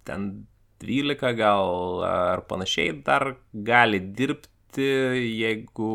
[0.03, 0.27] ten
[0.83, 4.89] 12 gal ar panašiai dar gali dirbti,
[5.39, 5.93] jeigu,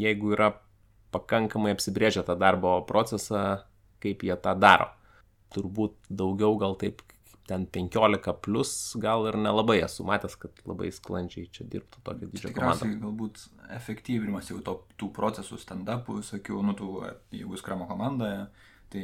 [0.00, 0.50] jeigu yra
[1.14, 3.62] pakankamai apsibrėžia tą darbo procesą,
[4.02, 4.90] kaip jie tą daro.
[5.54, 7.02] Turbūt daugiau gal taip
[7.50, 12.52] ten 15 plus gal ir nelabai esu matęs, kad labai sklandžiai čia dirbtų tokio didžio
[12.54, 12.86] komanda.
[13.02, 13.42] Galbūt
[13.74, 16.90] efektyvinimas jau to, tų procesų stand-upų, sakiau, nu, tų,
[17.34, 18.44] jeigu skramo komandoje,
[18.90, 19.02] Tai,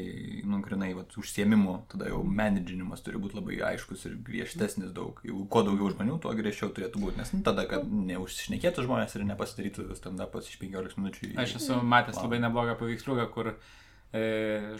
[0.51, 5.21] nu, grinai, vat, užsiemimų, tada jau menedžinimas turi būti labai aiškus ir griežtesnis daug.
[5.23, 7.21] Jau kuo daugiau žmonių, tuo griežčiau turėtų būti.
[7.21, 11.31] Nes nu, tada, kad neužsišnekėtų žmonės ir nepasidarytų stand-upas iš 15 minučių.
[11.39, 14.27] Aš esu matęs labai neblogą paveiksliuką, kur e,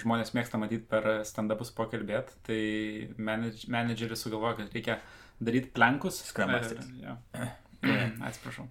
[0.03, 2.35] žmonės mėgsta matyti per stand-upus pokalbėt.
[2.51, 2.61] Tai
[3.15, 4.99] menedž, menedžeris sugalvoja, kad reikia
[5.39, 6.25] daryti plankus.
[6.33, 6.75] Skramas.
[6.75, 7.53] E,
[8.27, 8.67] Atsiprašau.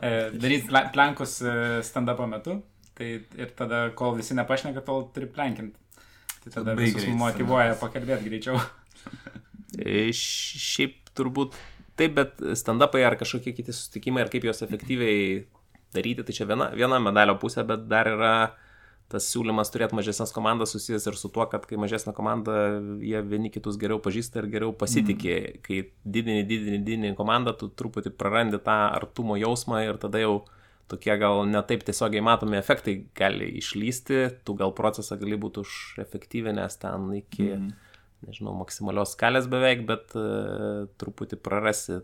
[0.00, 2.62] E, daryti plankus e, stand-upo metu
[2.94, 5.78] Tai ir tada, kol visi nepašneka, tol turi plenkinti.
[6.44, 8.60] Tai tada Labai visus motivuoja pakalbėti greičiau.
[9.74, 11.56] E, šiaip turbūt
[11.98, 15.40] taip, bet stand-upai ar kažkokie kiti susitikimai, ar kaip juos efektyviai
[15.94, 18.34] daryti, tai čia viena, viena medalio pusė, bet dar yra
[19.12, 22.54] tas siūlymas turėti mažesnės komandas susijęs ir su tuo, kad kai mažesnė komanda,
[23.04, 25.34] jie vieni kitus geriau pažįsta ir geriau pasitikė.
[25.34, 25.62] Mm.
[25.66, 25.80] Kai
[26.16, 30.38] didini, didini, didini komandą, tu truputį prarandi tą artumo jausmą ir tada jau
[30.90, 37.10] tokie gal netaip tiesiogiai matomi efektai gali išlysti, tu gal procesą gali būti užefektyvinęs ten
[37.18, 37.70] iki, mm.
[38.28, 42.02] nežinau, maksimalios skalės beveik, bet uh, truputį prarasi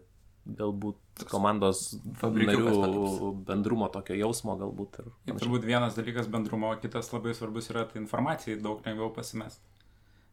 [0.51, 5.03] galbūt komandos narių bendrumo tokio jausmo galbūt.
[5.03, 9.61] Ir, ir turbūt vienas dalykas bendrumo, kitas labai svarbus yra tai informacijai daug lengviau pasimest.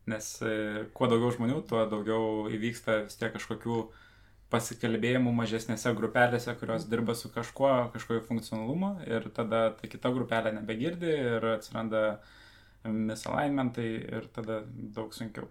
[0.07, 4.05] Nes e, kuo daugiau žmonių, tuo daugiau įvyksta vis tiek kažkokių uh,
[4.53, 11.13] pasikalbėjimų mažesnėse grupelėse, kurios dirba su kažkuo, kažkokiu funkcionalumu ir tada ta kita grupelė nebegirdi
[11.35, 12.03] ir atsiranda
[12.87, 15.49] misalignmentai ir tada daug sunkiau.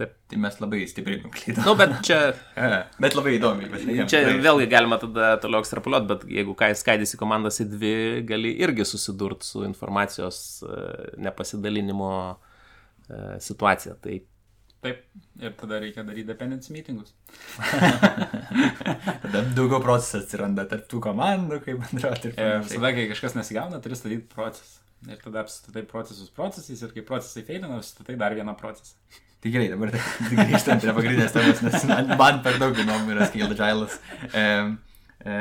[0.00, 1.64] Taip, tai mes labai stipriai nuklydome.
[1.66, 2.18] Nu, bet čia...
[3.04, 3.66] bet labai įdomi.
[3.68, 7.96] Bet čia vėlgi galima tada toliau ekstrapoliuoti, bet jeigu ką skaidysi komandas į dvi,
[8.28, 10.78] gali irgi susidurti su informacijos e,
[11.26, 13.98] nepasidalinimo e, situacija.
[14.00, 14.16] Tai
[14.80, 15.00] Taip,
[15.44, 17.12] ir tada reikia daryti dependency meetingus.
[19.24, 22.32] tada daugiau procesų atsiranda tarp tų komandų, kaip bendrauti.
[22.32, 24.80] Ir tada, kai kažkas nesigauna, turi statyti procesą.
[25.08, 28.96] Ir tada apstatai procesus procesais ir kai procesai feilina, apstatai dar vieną procesą.
[29.40, 29.92] Tai gerai, dabar
[30.48, 31.86] grįžtant prie pagrindinės temos, nes
[32.20, 33.96] man, per daug įdomu yra Scaled Agile'as.
[34.36, 34.42] E,
[35.24, 35.38] e,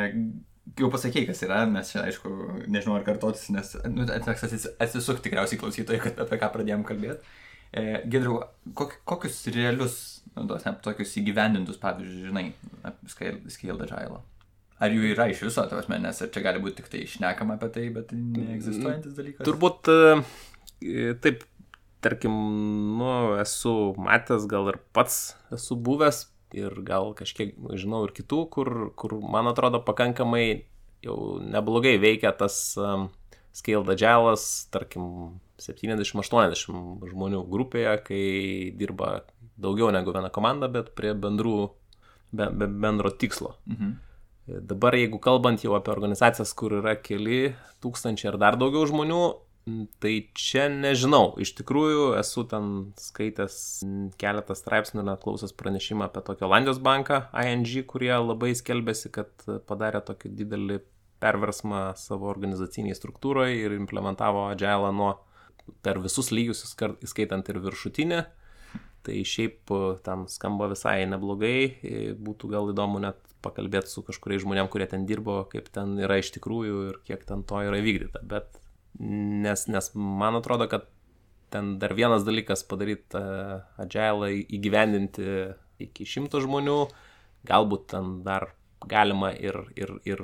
[0.79, 2.31] jau pasakėjai, kas yra, mes čia, aišku,
[2.71, 4.47] nežinau ar kartotis, nes nu, teks
[4.79, 7.35] atsisukti tikriausiai klausytojai, kad apie ką pradėjom kalbėti.
[7.71, 8.39] E, Gedriu,
[8.77, 9.95] kok, kokius realius,
[10.33, 12.45] nu, tos, ne, tokius įgyvendintus pavyzdžius žinai
[12.87, 13.11] apie
[13.53, 14.23] Scaled Agile?
[14.79, 17.69] Ar jų yra iš viso, tavas menės, ar čia gali būti tik tai išnekama apie
[17.75, 19.43] tai, bet neegzistuojantis dalykas?
[19.45, 21.43] Turbūt e, taip,
[22.01, 22.33] tarkim,
[22.97, 26.25] nu, esu matęs, gal ir pats esu buvęs
[26.57, 30.63] ir gal kažkiek žinau ir kitų, kur, kur man atrodo pakankamai
[31.05, 33.09] jau neblogai veikia tas um,
[33.55, 38.23] Scaled Agile'as, tarkim, 70-80 žmonių grupėje, kai
[38.79, 39.23] dirba
[39.59, 41.57] daugiau negu viena komanda, bet prie bendrų,
[42.31, 43.55] be, be bendro tikslo.
[43.69, 43.97] Mhm.
[44.65, 47.51] Dabar, jeigu kalbant jau apie organizacijas, kur yra keli
[47.83, 49.21] tūkstančiai ar dar daugiau žmonių,
[49.99, 52.69] Tai čia nežinau, iš tikrųjų esu ten
[52.99, 53.57] skaitęs
[54.21, 59.29] keletą straipsnių, net klausęs pranešimą apie tokį Olandijos banką ING, kurie labai skelbėsi, kad
[59.69, 60.79] padarė tokį didelį
[61.19, 65.11] perversmą savo organizaciniai struktūroje ir implementavo Agile nuo
[65.85, 66.63] per visus lygius,
[67.05, 68.25] įskaitant ir viršutinę.
[69.07, 69.71] Tai šiaip
[70.03, 75.41] ten skamba visai neblogai, būtų gal įdomu net pakalbėti su kažkuriais žmonėm, kurie ten dirbo,
[75.51, 78.19] kaip ten yra iš tikrųjų ir kiek ten to yra vykdyta.
[78.27, 78.59] Bet
[78.99, 80.89] nes, nes man atrodo, kad
[81.49, 85.29] ten dar vienas dalykas padaryti uh, agilą įgyvendinti
[85.81, 86.79] iki šimto žmonių,
[87.47, 88.51] galbūt ten dar
[88.85, 90.23] galima ir, ir, ir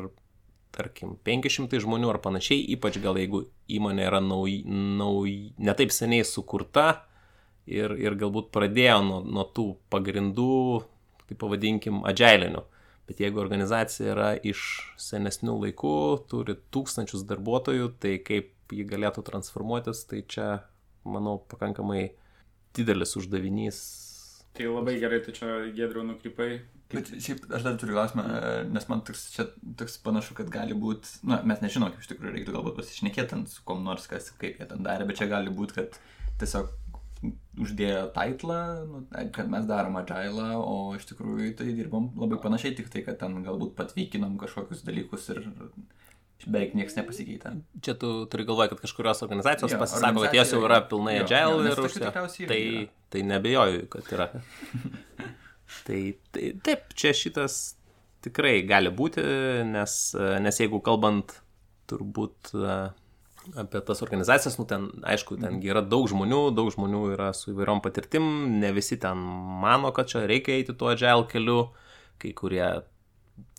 [0.75, 4.61] tarkim, 500 žmonių ar panašiai, ypač gal jeigu įmonė yra nauj,
[4.99, 7.05] nauj, netaip seniai sukurta
[7.65, 10.83] ir, ir galbūt pradėjo nuo, nuo tų pagrindų,
[11.25, 12.63] tai pavadinkim, agilinių.
[13.05, 14.59] Bet jeigu organizacija yra iš
[15.01, 15.97] senesnių laikų,
[16.29, 20.47] turi tūkstančius darbuotojų, tai kaip jį galėtų transformuotis, tai čia,
[21.05, 22.15] manau, pakankamai
[22.77, 23.79] didelis uždavinys.
[24.55, 26.49] Tai labai gerai, tu čia gedriau nukrypai.
[26.93, 28.23] Bet šiaip aš dar turiu klausimą,
[28.71, 29.47] nes man toks, čia
[29.79, 33.65] toks panašu, kad gali būti, na, mes nežinom, kaip iš tikrųjų reiktų galbūt pasišnekėti su
[33.67, 35.97] kom nors, kas, kaip jie ten darė, bet čia gali būti, kad
[36.39, 36.69] tiesiog
[37.65, 38.59] uždėjo titlą,
[38.91, 39.01] nu,
[39.33, 43.39] kad mes darom agilą, o iš tikrųjų tai dirbom labai panašiai, tik tai, kad ten
[43.45, 45.41] galbūt patvykinom kažkokius dalykus ir
[46.43, 47.53] beveik niekas nepasikeitė.
[47.85, 51.23] Čia tu turi galvoje, kad kažkurios organizacijos jo, pasisako, kad jos jau yra pilnai jo,
[51.25, 52.61] agile jo, ir tai,
[53.13, 54.27] tai nebejoju, kad yra.
[55.87, 56.01] tai,
[56.35, 57.77] tai taip, čia šitas
[58.25, 59.23] tikrai gali būti,
[59.69, 59.97] nes,
[60.43, 61.37] nes jeigu kalbant
[61.89, 62.53] turbūt
[63.61, 67.81] apie tas organizacijas, nu ten, aišku, ten yra daug žmonių, daug žmonių yra su įvairiom
[67.85, 68.25] patirtim,
[68.61, 69.21] ne visi ten
[69.61, 71.59] mano, kad čia reikia eiti tuo agile keliu,
[72.21, 72.65] kai kurie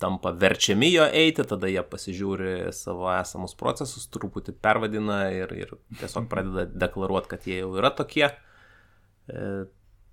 [0.01, 6.29] tampa verčiami jo eiti, tada jie pasižiūri savo esamus procesus, truputį pervadina ir, ir tiesiog
[6.31, 8.29] pradeda deklaruoti, kad jie jau yra tokie.
[9.27, 9.47] E,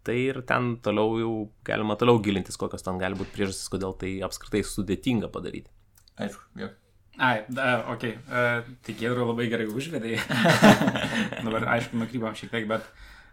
[0.05, 1.35] tai ir ten toliau jau
[1.67, 5.73] galima toliau gilintis, kokios ten gali būti priežastys, kodėl tai apskritai sudėtinga padaryti.
[6.21, 6.71] Aišku, jo.
[7.15, 10.17] Ai, da, ok, uh, tai Gedro labai gerai užvedai.
[11.47, 12.89] Dabar, aišku, nukrypam šiek tiek, bet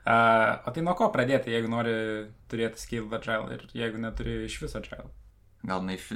[0.06, 1.96] uh, o tai nuo ko pradėti, jeigu nori
[2.52, 5.10] turėti Scaled Agile ir jeigu neturi iš viso Agile?
[5.62, 6.08] Gal iš,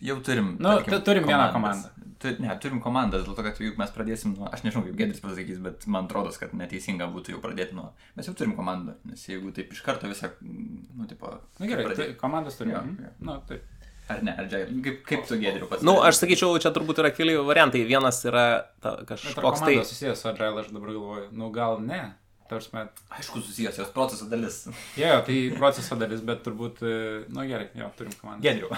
[0.00, 0.54] jau turim.
[0.56, 1.90] Nu, tarkim, turim vieną komandą.
[2.22, 5.20] Tu, ne, turim komandą, dėl to, kad juk mes pradėsim nuo, aš nežinau, kaip Gedris
[5.20, 9.26] pasakys, bet man atrodo, kad neteisinga būtų jau pradėti nuo, mes jau turim komandą, nes
[9.28, 11.34] jeigu taip iš karto visą, nu, tipo.
[11.60, 12.00] Na gerai, pradėt...
[12.00, 12.72] tai komandas turim.
[12.72, 13.12] Ja, ja.
[13.20, 13.68] Nu, taip.
[14.06, 15.82] Ar ne, ar džiai, kaip, kaip tu gėdriu pats?
[15.82, 17.82] Na, nu, aš sakyčiau, čia turbūt yra keli variantai.
[17.88, 18.44] Vienas yra
[18.80, 19.80] ta, kažkoks tai...
[19.82, 21.24] susijęs su Agile, aš dabar galvoju.
[21.34, 22.04] Nu, gal ne.
[22.50, 22.70] Tarsi,
[23.18, 24.60] aišku, susijęs jos proceso dalis.
[24.96, 28.44] Jo, yeah, tai proceso dalis, bet turbūt, e, na nu, gerai, jo, turim komandą.
[28.46, 28.70] Gedriu.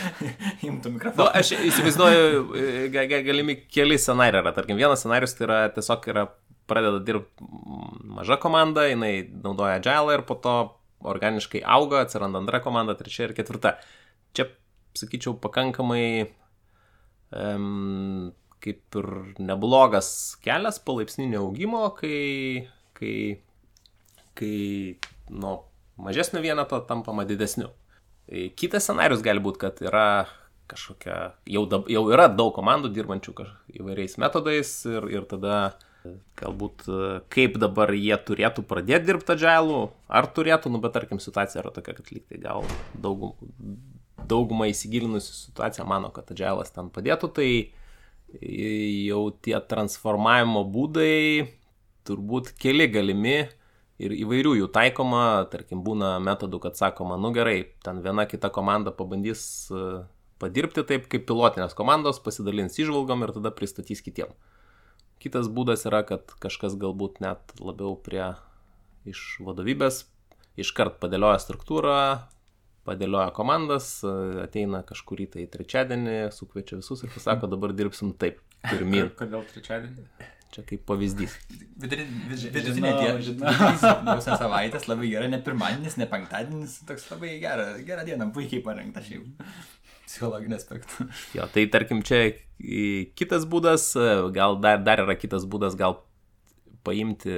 [0.68, 1.24] Imtų mikrofoną.
[1.24, 2.44] Nu, aš įsivaizduoju,
[2.94, 4.54] e, galimi keli scenarijai yra.
[4.56, 6.26] Tarkim, vienas scenarius tai yra tiesiog yra
[6.70, 7.46] pradeda dirbti
[8.18, 10.56] maža komanda, jinai naudoja Agile ir po to
[11.00, 13.78] organiškai auga, atsiranda antra komanda, trečia ir ketvirta.
[14.36, 14.46] Čia
[14.98, 16.04] sakyčiau, pakankamai
[17.34, 19.08] um, kaip ir
[19.40, 20.10] neblogas
[20.44, 22.68] kelias palaipsninio augimo, kai,
[23.00, 23.14] kai,
[24.38, 24.56] kai
[25.32, 25.56] nuo
[26.00, 27.72] mažesnio vieneto tampama didesniu.
[28.28, 30.06] E, kitas scenarius gali būti, kad yra
[30.70, 33.34] kažkokia, jau, dab, jau yra daug komandų dirbančių
[33.80, 35.72] įvairiais metodais ir, ir tada
[36.40, 36.86] galbūt
[37.32, 41.96] kaip dabar jie turėtų pradėti dirbti agilų, ar turėtų, nu bet tarkim situacija yra tokia,
[41.98, 43.34] kad lyg tai gal daugum,
[44.30, 47.50] dauguma įsigilinusi situaciją mano, kad Agile'as ten padėtų, tai
[48.40, 51.50] jau tie transformavimo būdai
[52.08, 53.38] turbūt keli galimi
[54.00, 58.92] ir įvairių jų taikoma, tarkim, būna metodų, kad sakoma, nu gerai, ten viena kita komanda
[58.96, 60.04] pabandys e,
[60.40, 64.32] padirbti taip kaip pilotinės komandos, pasidalins išvalgom ir tada pristatys kitiem.
[65.20, 68.32] Kitas būdas yra, kad kažkas galbūt net labiau prie
[69.08, 70.06] iš vadovybės
[70.60, 72.00] iškart padėlioja struktūrą,
[72.88, 73.92] padėlioja komandas,
[74.42, 79.12] ateina kažkurį tai trečiadienį, sukviečia visus ir pasako, dabar dirbsim taip, pirmin.
[79.20, 80.08] Kodėl trečiadienį?
[80.50, 81.36] Čia kaip pavyzdys.
[81.78, 83.52] Vidutinė diena.
[84.18, 89.02] Visą savaitę labai gera, ne pirmadienis, ne penktadienis, toks labai gera, gera diena, puikiai parengta
[89.04, 89.28] šiaip.
[90.08, 91.06] Psichologinė aspektų.
[91.38, 92.32] Jo, tai tarkim, čia
[93.14, 93.92] kitas būdas,
[94.34, 96.00] gal dar, dar yra kitas būdas, gal
[96.82, 97.36] paimti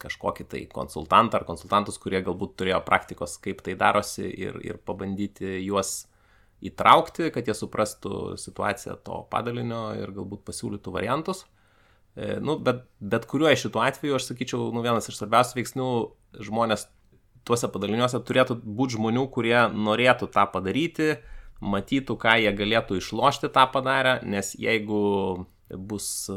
[0.00, 5.58] kažkokį tai konsultantą ar konsultantus, kurie galbūt turėjo praktikos, kaip tai darosi ir, ir pabandyti
[5.66, 6.04] juos
[6.64, 11.42] įtraukti, kad jie suprastų situaciją to padalinio ir galbūt pasiūlytų variantus.
[11.44, 11.59] E,
[12.44, 15.90] nu, bet, bet kuriuo iš šitų atveju, aš sakyčiau, nu, vienas iš svarbiausių veiksnių
[16.46, 16.88] žmonės
[17.48, 21.14] tuose padaliniuose turėtų būti žmonių, kurie norėtų tą padaryti,
[21.60, 25.00] matytų, ką jie galėtų išlošti tą padarę, nes jeigu
[25.70, 26.36] bus e,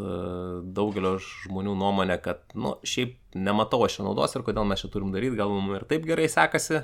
[0.76, 5.14] daugelio žmonių nuomonė, kad, nu, šiaip nematau aš čia naudos ir kodėl mes čia turim
[5.16, 6.84] daryti, gal mums ir taip gerai sekasi,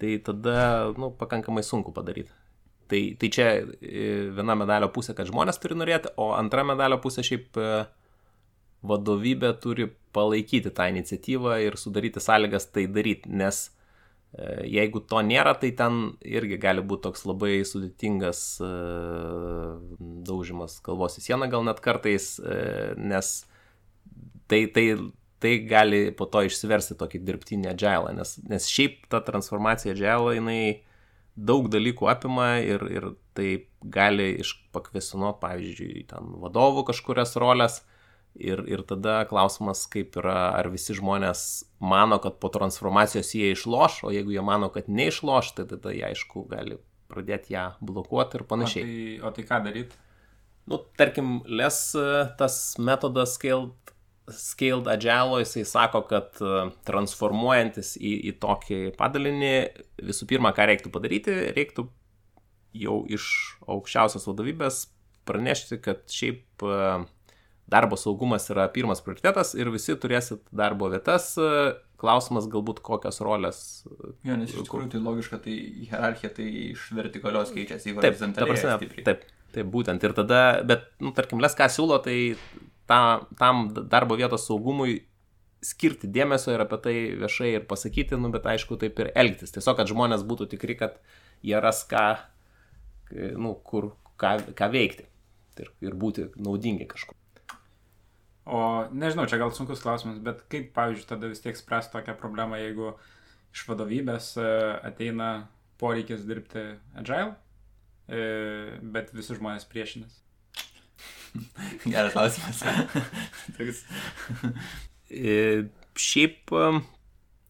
[0.00, 0.56] tai tada,
[0.98, 2.34] nu, pakankamai sunku padaryti.
[2.90, 7.24] Tai, tai čia e, viena medalio pusė, kad žmonės turi norėti, o antra medalio pusė
[7.26, 7.70] šiaip e,
[8.88, 15.56] vadovybė turi palaikyti tą iniciatyvą ir sudaryti sąlygas tai daryti, nes e, jeigu to nėra,
[15.60, 18.46] tai ten irgi gali būti toks labai sudėtingas
[20.30, 22.34] daužimas kalbos į sieną gal net kartais,
[22.96, 23.36] nes
[24.48, 24.86] tai, tai,
[25.38, 30.60] tai gali po to išsiversti tokį dirbtinį agilą, nes, nes šiaip ta transformacija agilą jinai
[31.36, 33.50] daug dalykų apima ir, ir tai
[33.82, 37.82] gali išpakvesionuoti, pavyzdžiui, ten vadovų kažkurias rolės.
[38.36, 41.40] Ir, ir tada klausimas, kaip yra, ar visi žmonės
[41.80, 46.04] mano, kad po transformacijos jie išloš, o jeigu jie mano, kad neišloš, tai tada jie
[46.10, 46.76] aišku gali
[47.08, 48.84] pradėti ją blokuoti ir panašiai.
[48.84, 50.02] O tai, o tai ką daryti?
[50.66, 51.80] Nu, tarkim, les
[52.36, 53.86] tas metodas scaled
[54.26, 59.52] Scaled Agile, jisai sako, kad e, transformuojantis į, į tokį padalinį,
[60.02, 61.86] visų pirma, ką reiktų padaryti, reiktų
[62.76, 63.28] jau iš
[63.70, 64.80] aukščiausios vadovybės
[65.30, 66.80] pranešti, kad šiaip e,
[67.70, 71.32] darbo saugumas yra pirmas prioritetas ir visi turėsit darbo vietas.
[71.38, 73.58] E, klausimas galbūt kokios rolės.
[74.26, 75.56] Jo, nes iš tikrųjų tai logiška, tai
[75.88, 78.56] hierarchija tai iš vertikalios keičiasi į horizontalią.
[78.82, 79.26] Taip, taip,
[79.56, 80.04] taip, būtent.
[80.04, 82.18] Ir tada, bet, nu, tarkim, les ką siūlo, tai
[82.90, 83.00] ta,
[83.40, 85.00] tam darbo vietos saugumui
[85.64, 89.54] skirti dėmesio ir apie tai viešai ir pasakyti, nu, bet aišku, taip ir elgtis.
[89.56, 91.00] Tiesiog, kad žmonės būtų tikri, kad
[91.42, 92.06] jie ras ką,
[93.40, 95.08] nu, kur, ką, ką veikti
[95.64, 97.16] ir, ir būti naudingi kažkur.
[98.46, 102.60] O nežinau, čia gal sunkus klausimas, bet kaip, pavyzdžiui, tada vis tiek spręs tokią problemą,
[102.60, 102.92] jeigu
[103.50, 104.50] iš vadovybės e,
[104.86, 105.30] ateina
[105.82, 106.62] poreikis dirbti
[106.94, 107.32] agile,
[108.06, 108.20] e,
[108.94, 110.20] bet visi žmonės priešinas.
[111.90, 112.62] Geras klausimas.
[113.58, 113.82] Toks.
[115.10, 115.66] E,
[115.98, 116.54] šiaip.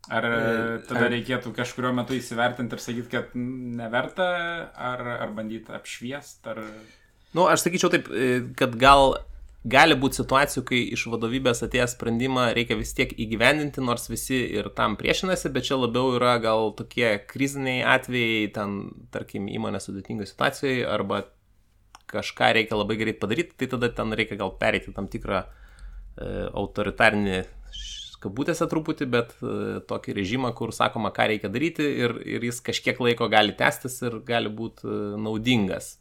[0.07, 0.25] Ar
[0.87, 4.27] tada reikėtų kažkurio metu įsivertinti ir sakyti, kad neverta,
[4.73, 6.61] ar, ar bandyti apšviesti, ar...
[6.63, 8.09] Na, nu, aš sakyčiau taip,
[8.57, 9.19] kad gal
[9.67, 14.71] gali būti situacijų, kai iš vadovybės atėjęs sprendimą reikia vis tiek įgyvendinti, nors visi ir
[14.79, 18.77] tam priešinasi, bet čia labiau yra gal tokie kriziniai atvejai, ten,
[19.15, 21.25] tarkim, įmonės sudėtingoje situacijoje arba
[22.11, 27.43] kažką reikia labai greit padaryti, tai tada ten reikia gal pereiti tam tikrą e, autoritarinį
[28.23, 33.01] kabutėse truputį, bet e, tokį režimą, kur sakoma, ką reikia daryti ir, ir jis kažkiek
[33.03, 35.97] laiko gali tęstis ir gali būti e, naudingas.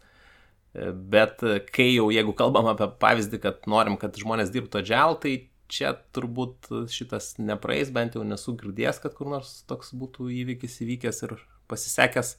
[0.76, 5.20] E, bet e, kai jau, jeigu kalbam apie pavyzdį, kad norim, kad žmonės dirbtų agile,
[5.24, 5.34] tai
[5.72, 11.24] čia turbūt šitas nepraeis, bent jau nesu girdėjęs, kad kur nors toks būtų įvykis įvykęs
[11.26, 11.38] ir
[11.72, 12.36] pasisekęs.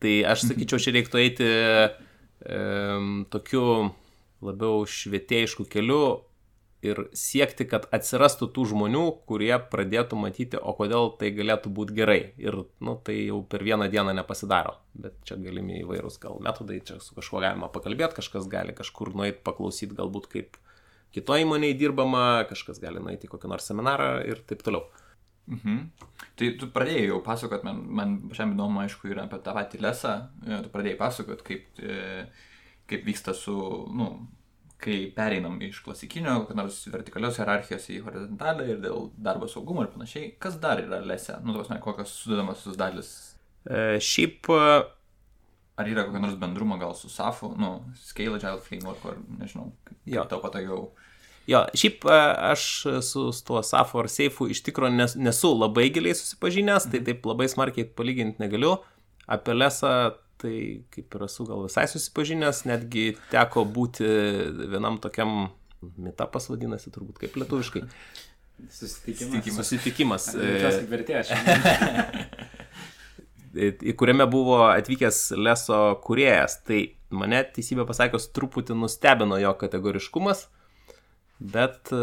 [0.00, 1.50] Tai aš sakyčiau, čia reiktų eiti
[3.32, 3.66] tokiu
[4.44, 6.00] labiau švietėjišku keliu
[6.84, 12.18] ir siekti, kad atsirastų tų žmonių, kurie pradėtų matyti, o kodėl tai galėtų būti gerai.
[12.40, 14.76] Ir nu, tai jau per vieną dieną nepasidaro.
[14.94, 19.42] Bet čia galimi įvairūs gal metodai, čia su kažkuo galima pakalbėti, kažkas gali kažkur nueiti
[19.46, 20.60] paklausyti galbūt kaip
[21.14, 24.86] kito įmonėje dirbama, kažkas gali nueiti kokį nors seminarą ir taip toliau.
[25.50, 25.80] Mhm.
[26.40, 30.14] Tai tu pradėjai jau pasakot, man, man pačiam įdomu, aišku, yra apie tą patį lesą,
[30.46, 32.24] e, tu pradėjai pasakot, kaip, e,
[32.90, 33.54] kaip vyksta su,
[33.92, 34.08] nu,
[34.84, 39.92] kai pereinam iš klasikinio, kokios nors vertikalios hierarchijos į horizontalę ir dėl darbo saugumo ir
[39.94, 43.14] panašiai, kas dar yra lese, nu, tos, ne, kokios sudedamosios dalis.
[43.64, 44.50] E, šiaip.
[44.52, 44.74] E,
[45.80, 47.78] ar yra kokia nors bendrumo gal su SAFU, nu,
[48.10, 50.88] Scale Agile Framework, ar nežinau, kaip tau patogiau.
[51.50, 52.18] Jo, šiaip e,
[52.50, 52.66] aš
[53.04, 57.08] su tuo SAFO ar SEIFu iš tikrųjų nes, nesu labai giliai susipažinęs, tai mhm.
[57.08, 58.76] taip labai smarkiai palyginti negaliu.
[59.24, 59.94] Apie lesą
[60.44, 60.56] tai
[60.94, 64.06] kaip ir esu gal visai susipažinęs, netgi teko būti
[64.70, 65.48] vienam tokiam,
[65.96, 67.84] mitapas vadinasi turbūt kaip lietuviškai.
[68.78, 69.56] Susitikimas.
[69.58, 70.28] Susitikimas.
[70.92, 71.32] Vertėjas.
[73.54, 76.58] į kuriame buvo atvykęs leso kuriejas.
[76.66, 76.80] Tai
[77.14, 80.48] mane teisybė pasakius truputį nustebino jo kategoriškumas.
[81.38, 81.98] Bet, e,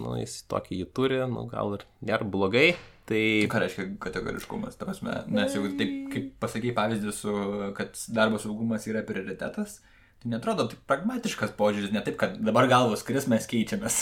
[0.00, 2.72] nu, jis tokį jį turi, nu, gal ir nėra blogai.
[3.04, 3.16] Tai...
[3.16, 4.78] tai ką reiškia kategoriškumas?
[4.80, 7.34] Ta prasme, nes jau taip, kaip pasakai pavyzdį, su,
[7.76, 9.82] kad darbo saugumas yra prioritetas,
[10.22, 13.98] tai netrodo taip pragmatiškas požiūris, ne taip, kad dabar galvos kris mes keičiamės.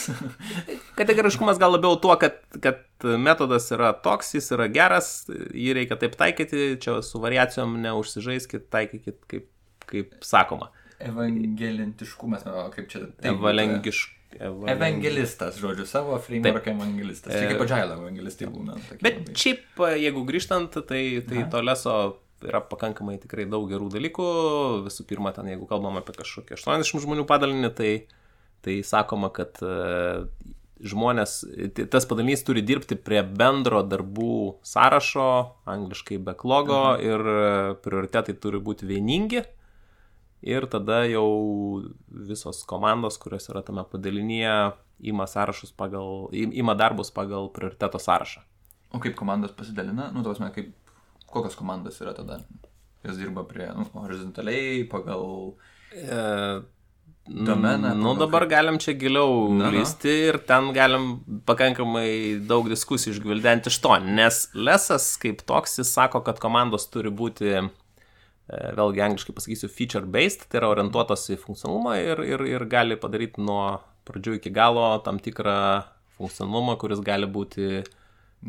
[1.00, 5.10] kategoriškumas gal labiau tuo, kad, kad metodas yra toks, jis yra geras,
[5.50, 9.50] jį reikia taip taikyti, čia su variacijom neužsižaiskit, taikykit kaip,
[9.90, 10.70] kaip sakoma.
[11.02, 12.46] Evangelintiškumas,
[12.76, 13.08] kaip čia.
[13.26, 17.34] Evalengiškumas Evangelistas, žodžiu, savo framework evangelistas.
[17.34, 18.78] Čia kaip agile evangelistai būna.
[19.02, 19.36] Bet labai.
[19.44, 21.96] šiaip, jeigu grįžtant, tai, tai to leso
[22.42, 24.26] yra pakankamai tikrai daug gerų dalykų.
[24.88, 27.92] Visų pirma, ten, jeigu kalbam apie kažkokį 80 žmonių padalinį, tai,
[28.66, 29.60] tai sakoma, kad
[30.82, 31.36] žmonės,
[31.92, 35.30] tas padalinys turi dirbti prie bendro darbų sąrašo,
[35.70, 37.02] angliškai backlogo mhm.
[37.06, 39.44] ir prioritetai turi būti vieningi.
[40.42, 41.26] Ir tada jau
[42.10, 44.72] visos komandos, kurios yra tame padalinyje,
[45.02, 48.42] ima sąrašus pagal, ima darbus pagal prioriteto sąrašą.
[48.92, 50.74] O kaip komandos pasidalina, nu, tos, kaip,
[51.30, 52.40] kokios komandos yra tada?
[53.06, 55.54] Jos dirba prie, nu, horizontaliai, pagal...
[55.94, 56.62] E,
[57.26, 57.94] domeną.
[57.94, 58.50] Nu, dabar kaip...
[58.50, 61.06] galim čia giliau lysti ir ten galim
[61.46, 67.10] pakankamai daug diskusijų išgvildenti iš to, nes lesas kaip toks jis sako, kad komandos turi
[67.10, 67.62] būti,
[68.52, 73.42] vėlgi angliškai pasakysiu, feature based, tai yra orientuotos į funkcionalumą ir, ir, ir gali padaryti
[73.44, 75.56] nuo pradžių iki galo tam tikrą
[76.18, 77.82] funkcionalumą, kuris gali būti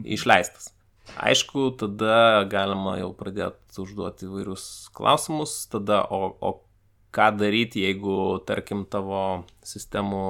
[0.04, 0.72] išleistas.
[1.20, 6.52] Aišku, tada galima jau pradėti užduoti įvairius klausimus, tada o, o
[7.14, 10.24] ką daryti, jeigu, tarkim, tavo sistemų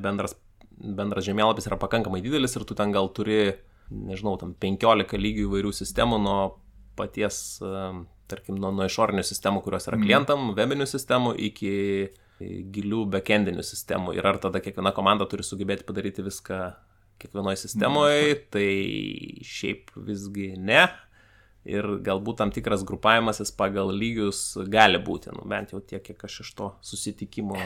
[0.00, 0.36] bendras,
[0.78, 3.56] bendras žemėlapis yra pakankamai didelis ir tu ten gal turi,
[3.90, 6.38] nežinau, tam 15 lygių įvairių sistemų nuo
[6.96, 7.58] paties,
[8.30, 10.06] tarkim, nuo, nuo išorinių sistemų, kurios yra mhm.
[10.06, 10.58] klientam, mm.
[10.58, 11.74] webinių sistemų iki
[12.74, 16.60] gilių backendinių sistemų ir ar tada kiekviena komanda turi sugebėti padaryti viską
[17.22, 18.46] kiekvienoje sistemoje, mm.
[18.54, 18.68] tai
[19.46, 20.82] šiaip visgi ne
[21.64, 26.40] ir galbūt tam tikras grupavimasis pagal lygius gali būti, nu, bent jau tiek, kiek aš
[26.44, 27.56] iš to susitikimo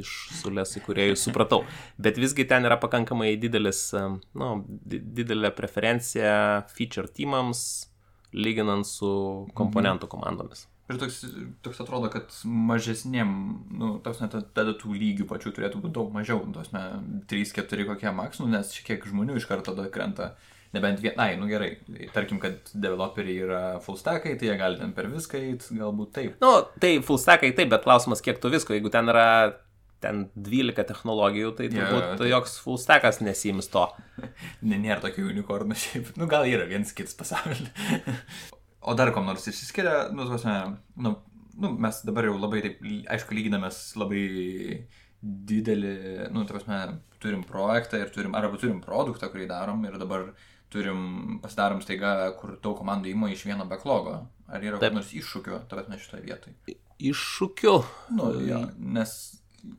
[0.00, 1.62] iš sulės įkūrėjų supratau.
[2.00, 3.90] Bet visgi ten yra pakankamai didelis,
[4.38, 4.50] nu,
[4.88, 7.90] didelė preferencija feature teamams,
[8.34, 9.10] lyginant su
[9.56, 10.66] komponentų komandomis.
[10.92, 11.22] Ir toks,
[11.64, 13.30] toks atrodo, kad mažesniem,
[13.72, 16.82] nu, toks net tada tų lygių pačių turėtų būti daug mažiau, tos, ne,
[17.30, 20.34] 3-4 kokie maks, nu, nes šiek tiek žmonių iš karto tada krenta
[20.74, 21.76] Nebent vienai, nu gerai,
[22.10, 26.32] tarkim, kad developeriai yra full stackai, tai jie gali ten per viską eiti, galbūt taip.
[26.42, 26.50] Nu,
[26.82, 29.28] tai full stackai taip, bet klausimas, kiek tu visko, jeigu ten yra
[30.04, 32.30] ten 12 technologijų, tai turbūt ja, tai...
[32.30, 33.86] joks full stackas nesims to.
[34.68, 37.70] ne, nėra tokių unikornų šiaip, nu gal yra viens kitas pasaulyje.
[38.88, 40.58] o dar kom nors išsiskiria, nu, tuosme,
[41.00, 41.16] nu,
[41.56, 42.84] nu, mes dabar jau labai, taip,
[43.16, 44.24] aišku, lyginamės labai
[45.24, 45.94] didelį,
[46.34, 46.80] nu, tuosme,
[47.22, 50.28] turim projektą ir turim, arba turim produktą, kurį darom ir dabar
[50.74, 54.18] turim, pasidarom staiga, kur daug komandų įmo iš vieno backlogo.
[54.50, 56.76] Ar yra kokių nors iššūkių, tavęs mes šitoje vietoje?
[57.10, 57.74] Iššūkių?
[58.18, 59.14] Nu, ja, nes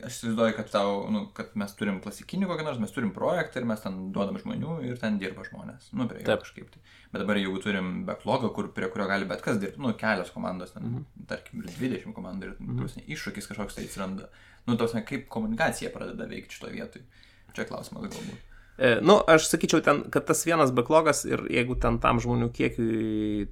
[0.05, 3.67] aš įsivaizduoju, kad, tau, nu, kad mes turim klasikinį kokį nors, mes turim projektą ir
[3.69, 5.91] mes ten duodam žmonių ir ten dirba žmonės.
[5.97, 6.81] Nu, prie jo kažkaip tai.
[7.11, 10.73] Bet dabar jeigu turim backlogą, kur, prie kurio gali bet kas dirbti, nu, kelios komandos,
[10.75, 11.27] ten, mm -hmm.
[11.29, 13.05] tarkim, 20 komandų ir mm -hmm.
[13.17, 14.29] iššūkis kažkoks tai atsiranda.
[14.65, 17.05] Nu, tos, kaip komunikacija pradeda veikti šitoje vietoje.
[17.53, 18.55] Čia klausimas galbūt.
[18.77, 23.47] E, nu, aš sakyčiau, ten, kad tas vienas backlogas ir jeigu ten tam žmonių kiekiui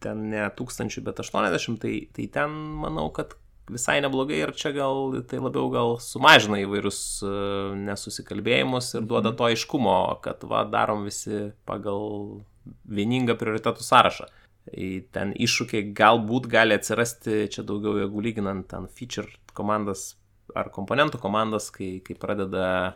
[0.00, 2.50] ten ne tūkstančių, bet 80, tai, tai ten
[2.82, 3.36] manau, kad
[3.72, 9.38] visai neblogai ir čia gal tai labiau gal sumažina įvairius uh, nesusikalbėjimus ir duoda mhm.
[9.40, 12.42] to aiškumo, kad va darom visi pagal
[12.86, 14.30] vieningą prioritetų sąrašą.
[15.10, 19.26] Ten iššūkiai galbūt gali atsirasti čia daugiau, jeigu lyginant ten feature
[19.58, 20.12] komandas
[20.54, 22.94] ar komponentų komandas, kai, kai pradeda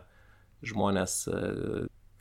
[0.65, 1.41] žmonės e,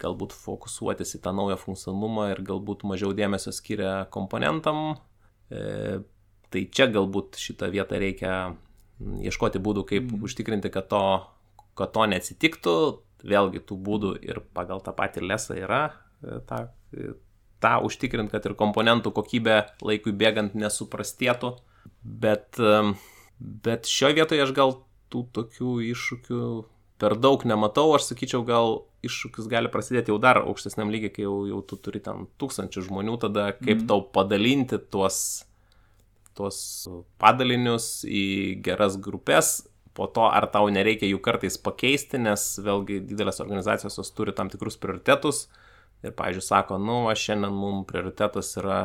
[0.01, 4.99] galbūt fokusuotis į tą naują funkcionalumą ir galbūt mažiau dėmesio skiria komponentam.
[6.57, 8.57] E, tai čia galbūt šitą vietą reikia
[9.01, 10.25] ieškoti būdų, kaip mm.
[10.25, 11.03] užtikrinti, kad to,
[11.77, 12.77] kad to neatsitiktų.
[13.27, 15.83] Vėlgi tų būdų ir pagal tą patį lesą yra
[16.23, 16.67] e, tą,
[17.61, 21.57] tą užtikrinti, kad ir komponentų kokybė laikui bėgant nesuprastėtų.
[22.07, 22.59] Bet,
[23.41, 24.73] bet šioje vietoje aš gal
[25.11, 26.41] tų tokių iššūkių
[27.01, 31.37] per daug nematau, aš sakyčiau, gal iššūkis gali prasidėti jau dar aukštesniam lygiai, kai jau,
[31.51, 33.87] jau tu turi ten tūkstančių žmonių, tada kaip mm.
[33.91, 35.19] tau padalinti tuos,
[36.37, 36.59] tuos
[37.21, 38.27] padalinius į
[38.65, 39.63] geras grupės,
[39.97, 44.53] po to ar tau nereikia jų kartais pakeisti, nes vėlgi didelės organizacijos jos turi tam
[44.53, 45.47] tikrus prioritetus.
[46.05, 48.81] Ir, pavyzdžiui, sako, nu, aš šiandien mums prioritetas yra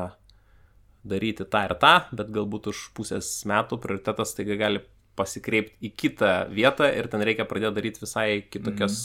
[1.04, 4.84] daryti tą ir tą, bet galbūt už pusės metų prioritetas taiga gali
[5.20, 8.96] pasikreipti į kitą vietą ir ten reikia pradėti daryti visai kitokias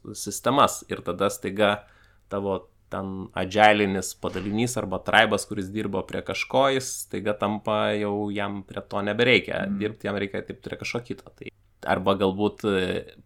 [0.00, 0.16] mm.
[0.16, 0.80] sistemas.
[0.88, 1.74] Ir tada staiga
[2.32, 8.62] tavo ten agilinis padalinys arba traibas, kuris dirbo prie kažko, jis staiga tampa jau jam
[8.66, 9.80] prie to nebereikia, mm.
[9.80, 11.32] dirbti jam reikia taip prie kažko kito.
[11.38, 11.52] Tai
[11.88, 12.80] arba galbūt e,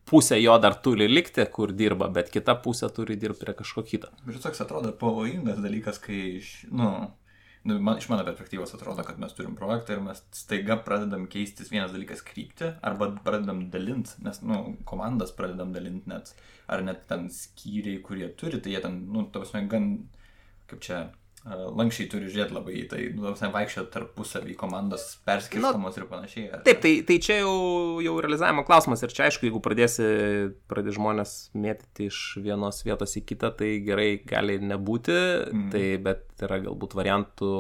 [0.07, 4.13] pusė jo dar turi likti, kur dirba, bet kita pusė turi dirbti prie kažko kito.
[4.27, 6.21] Bet toks atrodo pavojingas dalykas, kai,
[6.71, 6.91] nu,
[7.65, 11.71] nu, man, iš mano perspektyvos atrodo, kad mes turim projektą ir mes staiga pradedam keistis.
[11.73, 16.35] Vienas dalykas krypti, arba pradedam dalinti, nes, nu, komandas pradedam dalinti net,
[16.69, 19.91] ar net ten skyriai, kurie turi, tai jie ten, nu, tavasme, gan,
[20.71, 21.01] kaip čia,
[21.45, 26.47] lankščiai turi žiūrėti labai į tai, nu, vaikščioti tarpusavį, komandos perskirstamos ir panašiai.
[26.57, 27.57] ar Taip, tai, tai čia jau,
[28.05, 30.07] jau realizavimo klausimas ir čia aišku, jeigu pradėsi,
[30.71, 35.19] pradės žmonės mėtyti iš vienos vietos į kitą, tai gerai gali nebūti,
[35.53, 35.69] mm.
[35.75, 37.53] tai bet yra galbūt variantų.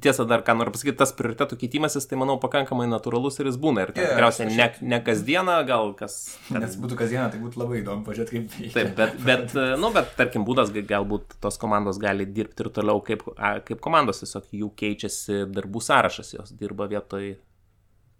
[0.00, 3.82] Tiesa, dar ką noriu pasakyti, tas prioritetų keitimasis, tai manau pakankamai natūralus ir jis būna.
[3.88, 6.14] Ir ten Jo, tikriausiai aš- ne, ne kasdieną, gal kas...
[6.46, 8.72] ten- Nes būtų kasdieną, tai būtų labai įdomu pažiūrėti, kaip veikia.
[8.76, 13.02] Taip, bet, bet, nu, bet tarkim, būdas ga- galbūt tos komandos gali dirbti ir toliau
[13.04, 13.26] kaip,
[13.66, 17.34] kaip komandos, tiesiog jų keičiasi darbų sąrašas, jos dirba vietoj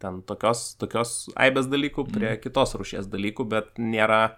[0.03, 2.43] ten tokios, tokios aibės dalykų prie mm.
[2.43, 4.35] kitos rušies dalykų, bet nėra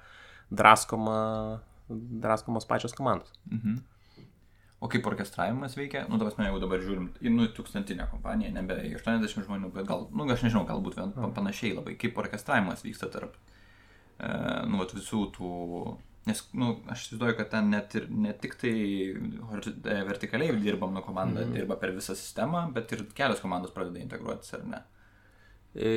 [0.52, 3.32] draskoma, draskomos pačios komandos.
[3.50, 3.80] Mhm.
[4.80, 8.94] O kaip orkestravimas veikia, nu, tavas jeigu dabar žiūrim į nu, tūkstantinę kompaniją, nebe į
[8.96, 13.10] 80 žmonių, bet gal, nu, aš nežinau, galbūt vien, pa- panašiai labai, kaip orkestravimas vyksta
[13.12, 14.30] tarp, e,
[14.72, 15.50] nu, visų tų,
[16.30, 18.72] nes, nu, aš įsivaizduoju, kad ten net ir ne tik tai
[19.12, 21.52] e, vertikaliai dirbam, nu, komanda mm.
[21.58, 24.80] dirba per visą sistemą, bet ir kelios komandos pradeda integruotis, ar ne?
[25.76, 25.92] E,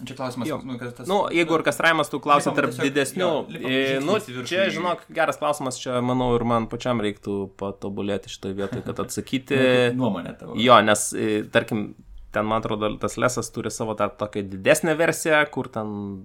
[0.00, 0.56] Čia klausimas, Jo.
[0.64, 1.08] nu, kas tas...
[1.10, 3.30] Nu, jeigu orkestravimas, tu klausi tarp tiesiog- didesnių.
[3.52, 4.14] jo, Nu,
[4.48, 9.58] čia, žinok, geras klausimas, čia manau ir man pačiam reiktų patobulėti šitoje vietoje, kad atsakyti.
[9.98, 10.54] Nuomonė tavo.
[10.56, 11.10] Jo, nes,
[11.52, 11.90] tarkim,
[12.32, 16.24] ten, man atrodo, tas lesas turi savo tą tokią didesnę versiją, kur ten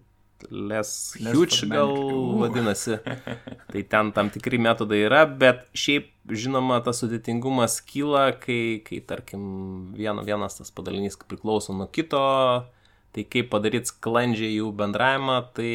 [0.51, 0.89] les
[1.33, 1.91] huge gal
[2.39, 2.97] vadinasi.
[3.71, 9.93] Tai ten tam tikri metodai yra, bet šiaip, žinoma, tas sudėtingumas kyla, kai, kai tarkim,
[9.97, 12.21] vieno, vienas tas padalinys priklauso nuo kito,
[13.15, 15.71] tai kaip padaryti sklandžiai jų bendravimą, tai,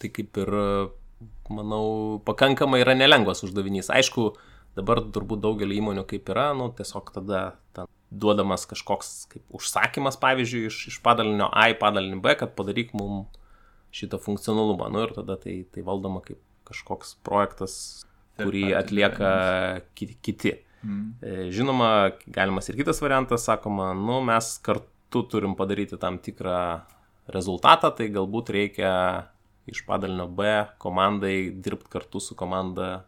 [0.00, 0.52] tai kaip ir,
[1.50, 1.84] manau,
[2.26, 3.88] pakankamai yra nelengvas uždavinys.
[3.94, 4.34] Aišku,
[4.78, 7.42] dabar turbūt daugelį įmonių kaip yra, nu, tiesiog tada
[7.76, 12.92] ten duodamas kažkoks kaip užsakymas, pavyzdžiui, iš, iš padalinio A į padalinį B, kad padaryk
[12.98, 13.24] mum
[13.94, 14.90] šitą funkcionalumą.
[14.92, 16.40] Nu ir tada tai, tai valdoma kaip
[16.70, 17.76] kažkoks projektas,
[18.38, 19.30] kurį atlieka
[19.98, 20.58] ki- kiti.
[20.80, 21.08] Mm.
[21.20, 21.90] E, Žinoma,
[22.32, 24.54] galimas ir kitas variantas, sakoma, nu mes
[25.10, 26.80] kartu turim padaryti tam tikrą
[27.26, 29.26] rezultatą, tai galbūt reikia
[29.66, 33.04] iš padalinio B komandai dirbti kartu su komanda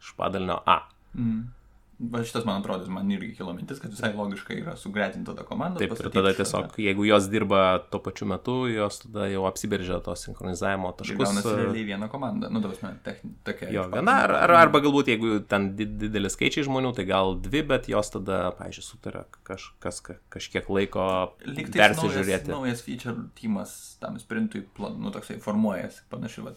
[0.00, 0.88] iš padalinio A.
[1.14, 1.52] Mm.
[1.98, 5.78] Va šitas, man atrodo, man irgi kilo mintis, kad visai logiška yra sugretinti tada komandą.
[5.78, 7.60] Taip, ir tada tiesiog, jeigu jos dirba
[7.92, 11.20] tuo pačiu metu, jos tada jau apsiberžia to sinchronizavimo taškus.
[11.22, 12.50] Gaunasi e, realiai viena komanda.
[12.50, 13.36] Nu, tavas, techn...
[13.46, 13.68] tokia.
[13.76, 17.62] Jo, viena, ar, ar, arba galbūt jeigu ten di- didelis skaičiai žmonių, tai gal dvi,
[17.70, 21.06] bet jos tada, pažiūrėjau, sutarė kaž, kas, ka- kažkiek laiko
[21.46, 22.50] tai persižiūrėti.
[22.50, 26.56] Naujas, naujas feature teamas tam sprintui, plan, nu, toksai formuojasi, panašiai, va,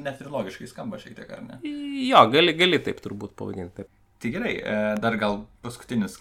[0.00, 1.60] net ir logiškai skamba šiek tiek, ar ne?
[2.08, 3.82] Jo, gali, gali taip turbūt pavadinti.
[3.82, 3.92] Taip.
[4.18, 6.16] Tai gerai, e, dar gal paskutinis,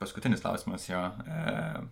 [0.00, 1.82] paskutinis klausimas jo, e,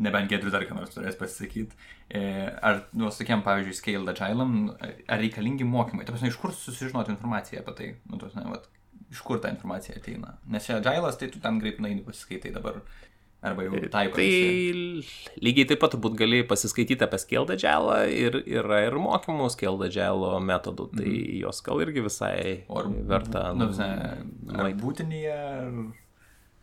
[0.00, 1.76] nebent Gedrius dar ką nors turės pasisakyti.
[2.08, 2.22] E,
[2.64, 6.06] ar, nu, sakėm, pavyzdžiui, Scale Agile'am, ar reikalingi mokymai?
[6.08, 7.90] Tai prasme, iš kur susižinoti informaciją apie tai?
[8.08, 8.64] Nu, tos, ne, vat,
[9.12, 10.38] iš kur ta informacija ateina?
[10.48, 12.80] Nes čia Agile'as, tai tu ten greitai eini pasiskaitai dabar.
[13.42, 14.18] Arba jau taiko.
[14.20, 15.20] Tai visi.
[15.40, 17.16] lygiai taip pat turbūt gali pasiskaityti apie
[17.56, 19.48] Agile ir yra ir mokymų
[19.88, 21.40] Agile metodų, tai Mhm.
[21.40, 23.54] jos gal irgi visai O ar verta.
[23.56, 23.88] Nu, visai,
[24.52, 25.72] ar būtinėje, ar...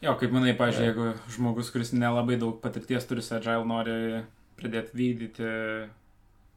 [0.06, 4.24] Jo, kaip manai, pažiūrėjau, jeigu žmogus, kuris nelabai daug patirties turi su Agile, nori
[4.58, 5.90] pradėti vykdyti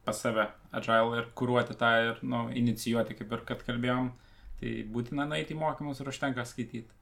[0.05, 4.11] pas save Agile ir kūruoti tą ir nu, inicijuoti, kaip ir kad kalbėjom,
[4.61, 6.93] tai būtina nueiti į mokymus ir užtenka skaityti,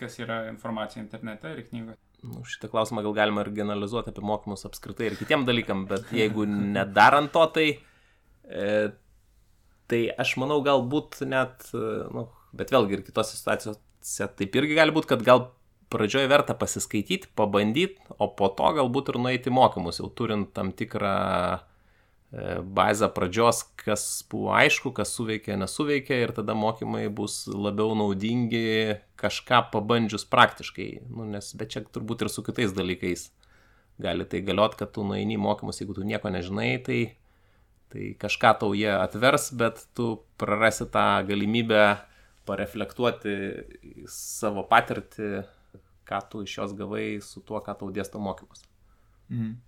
[0.00, 2.00] kas yra informacija internete ir knygose.
[2.20, 6.44] Nu, šitą klausimą gal galima ir generalizuoti apie mokymus apskritai ir kitiem dalykam, bet jeigu
[6.48, 7.68] nedarant to, tai,
[8.44, 8.66] e,
[9.88, 14.92] tai aš manau galbūt net, e, nu, bet vėlgi ir kitose situacijose taip irgi gali
[14.92, 15.46] būti, kad gal
[15.90, 21.16] pradžioje verta pasiskaityti, pabandyti, o po to galbūt ir nueiti mokymus, jau turint tam tikrą
[22.62, 29.64] bazę pradžios, kas buvo aišku, kas suveikė, nesuveikė ir tada mokymai bus labiau naudingi kažką
[29.72, 30.90] pabandžius praktiškai.
[31.10, 33.30] Nu, nes, bet čia turbūt ir su kitais dalykais
[34.00, 37.00] gali tai galiot, kad tu nueini mokymus, jeigu tu nieko nežinai, tai,
[37.92, 41.82] tai kažką tau jie atvers, bet tu prarasi tą galimybę
[42.48, 43.34] pareflektuoti
[44.10, 45.42] savo patirtį,
[46.08, 48.64] ką tu iš jos gavai su tuo, ką tau dėsto mokymus.
[49.30, 49.58] Mhm.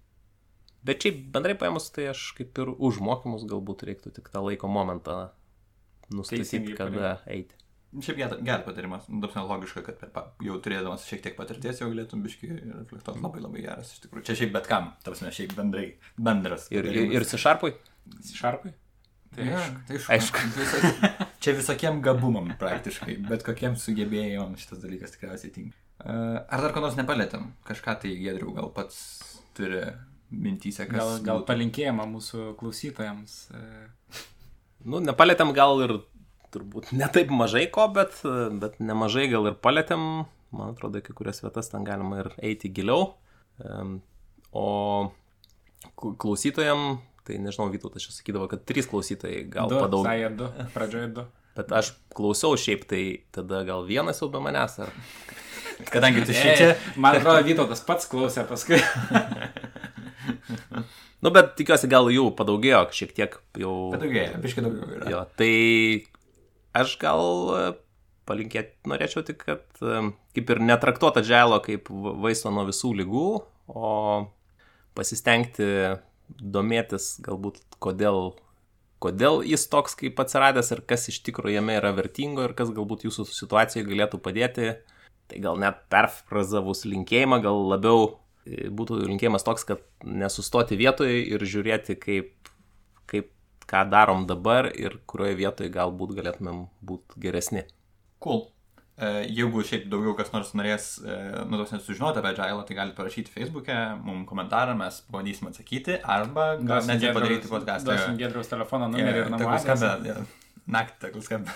[0.84, 4.66] Bet šiaip bendrai paėmus, tai aš kaip ir už mokymus galbūt reiktų tik tą laiko
[4.72, 5.18] momentą
[6.12, 7.54] nustatyti, kada eiti.
[7.92, 11.82] Šiaip geras geras patarimas, nu, dabar logiška, kad per, pa- jau turėdamas šiek tiek patirties
[11.82, 14.24] jau galėtum biški reflektuoti labai labai geras, iš tikrųjų.
[14.30, 15.84] Čia šiaip bet kam, tarsi šiaip bendrai,
[16.16, 16.70] bendras.
[16.72, 17.74] Ir, ir, ir sišarpui?
[18.32, 18.72] Šarpai?
[19.32, 19.82] Tai Ja, aišku.
[19.88, 20.40] tai aišku.
[20.40, 21.10] aišku.
[21.44, 25.76] Čia visokiem gabumam praktiškai, bet kokiem sugebėjimam šitas dalykas tikriausiai tinka.
[26.00, 26.16] E,
[26.48, 27.46] Ar dar ko nors nepalėtėm?
[27.68, 28.98] Kažką tai Gedriu gal pats
[29.56, 29.84] turi
[30.32, 30.98] mintysę, kas...
[30.98, 33.38] Gal, gal palinkėjimą mūsų klausytojams.
[33.54, 34.22] e,
[34.82, 35.92] Nu, nepalėtėm gal ir
[36.52, 38.16] turbūt ne taip mažai ko, bet,
[38.58, 43.14] bet nemažai gal ir palėtėm man atrodo, kai kurias vietas ten galima ir eiti giliau.
[44.52, 44.66] O
[45.96, 50.06] klausytojam, tai nežinau, Vytautas čia sakydavo, kad trys klausytojai gal du, padaug.
[50.06, 51.26] Sakė du, pradžioje du.
[51.56, 53.02] Bet aš klausiau šiaip, tai
[53.34, 54.92] tada gal vienas jau be manęs, ar
[55.88, 56.74] Kadangi tu šičia.
[57.00, 58.78] Man atrodo, Vytautas pats klausė paskui.
[61.22, 63.74] Nu, bet tikiuosi, gal jų padaugėjo šiek tiek jau.
[63.94, 65.10] Padaugėjo, biškai daugiau yra.
[65.12, 65.52] Jo, tai
[66.82, 67.22] aš gal
[67.54, 67.64] e,
[68.26, 70.00] palinkėti norėčiau tik, kad e,
[70.34, 73.26] kaip ir netraktuota dželo kaip va- vaisto nuo visų lygų,
[73.70, 73.92] o
[74.98, 75.68] pasistengti
[76.42, 78.32] domėtis galbūt kodėl,
[79.02, 83.06] kodėl jis toks kaip atsiradęs ir kas iš tikrųjų jame yra vertingo ir kas galbūt
[83.06, 84.72] jūsų situacijoje galėtų padėti.
[85.30, 91.96] Tai gal net perfrazavus linkėjimą, gal labiau būtų linkėjimas toks, kad nesustoti vietoje ir žiūrėti,
[92.00, 92.50] kaip,
[93.10, 93.30] kaip
[93.70, 97.64] ką darom dabar ir kurioje vietoje galbūt galėtumėm būti geresni.
[98.22, 98.48] Cool.
[98.98, 101.16] E, Jeigu šiaip daugiau kas nors norės, e,
[101.48, 106.52] nu, tos nesužinoti apie Agile, tai galite parašyti Facebook'e, mums komentarą, mes pabandysim atsakyti, arba
[106.60, 107.94] gal net ir padaryti podcastą.
[107.94, 109.50] Duosim Gedriaus telefono numerį ir namų
[110.70, 111.54] Naktį tegul skambina.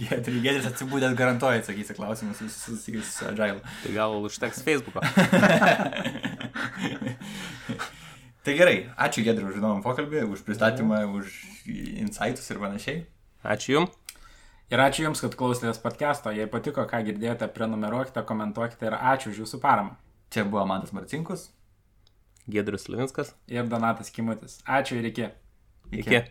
[0.00, 3.60] Giedrius Giedrius atsibūdęs garantuoja atsakysi klausimus susijusius su Agile.
[3.84, 5.00] Tai gal užteks Facebook'o.
[8.46, 11.38] Tai gerai, ačiū Giedriu už įdomų pokalbį, už pristatymą, už
[12.02, 13.00] insights ir panašiai.
[13.42, 13.94] Ačiū Jums.
[14.70, 16.30] Ir ačiū Jums, kad klausėtės podcast'o.
[16.34, 19.94] Jei patiko, ką girdėjote, prenumeruokite, komentuokite ir ačiū už Jūsų paramą.
[20.34, 21.48] Čia buvo Mantas Marcinkus.
[22.50, 23.34] Gedrius Livinskas.
[23.50, 24.58] Ir Donatas Kimutis.
[24.66, 25.30] Ačiū ir iki.
[25.90, 26.06] Iki.
[26.06, 26.22] Iki.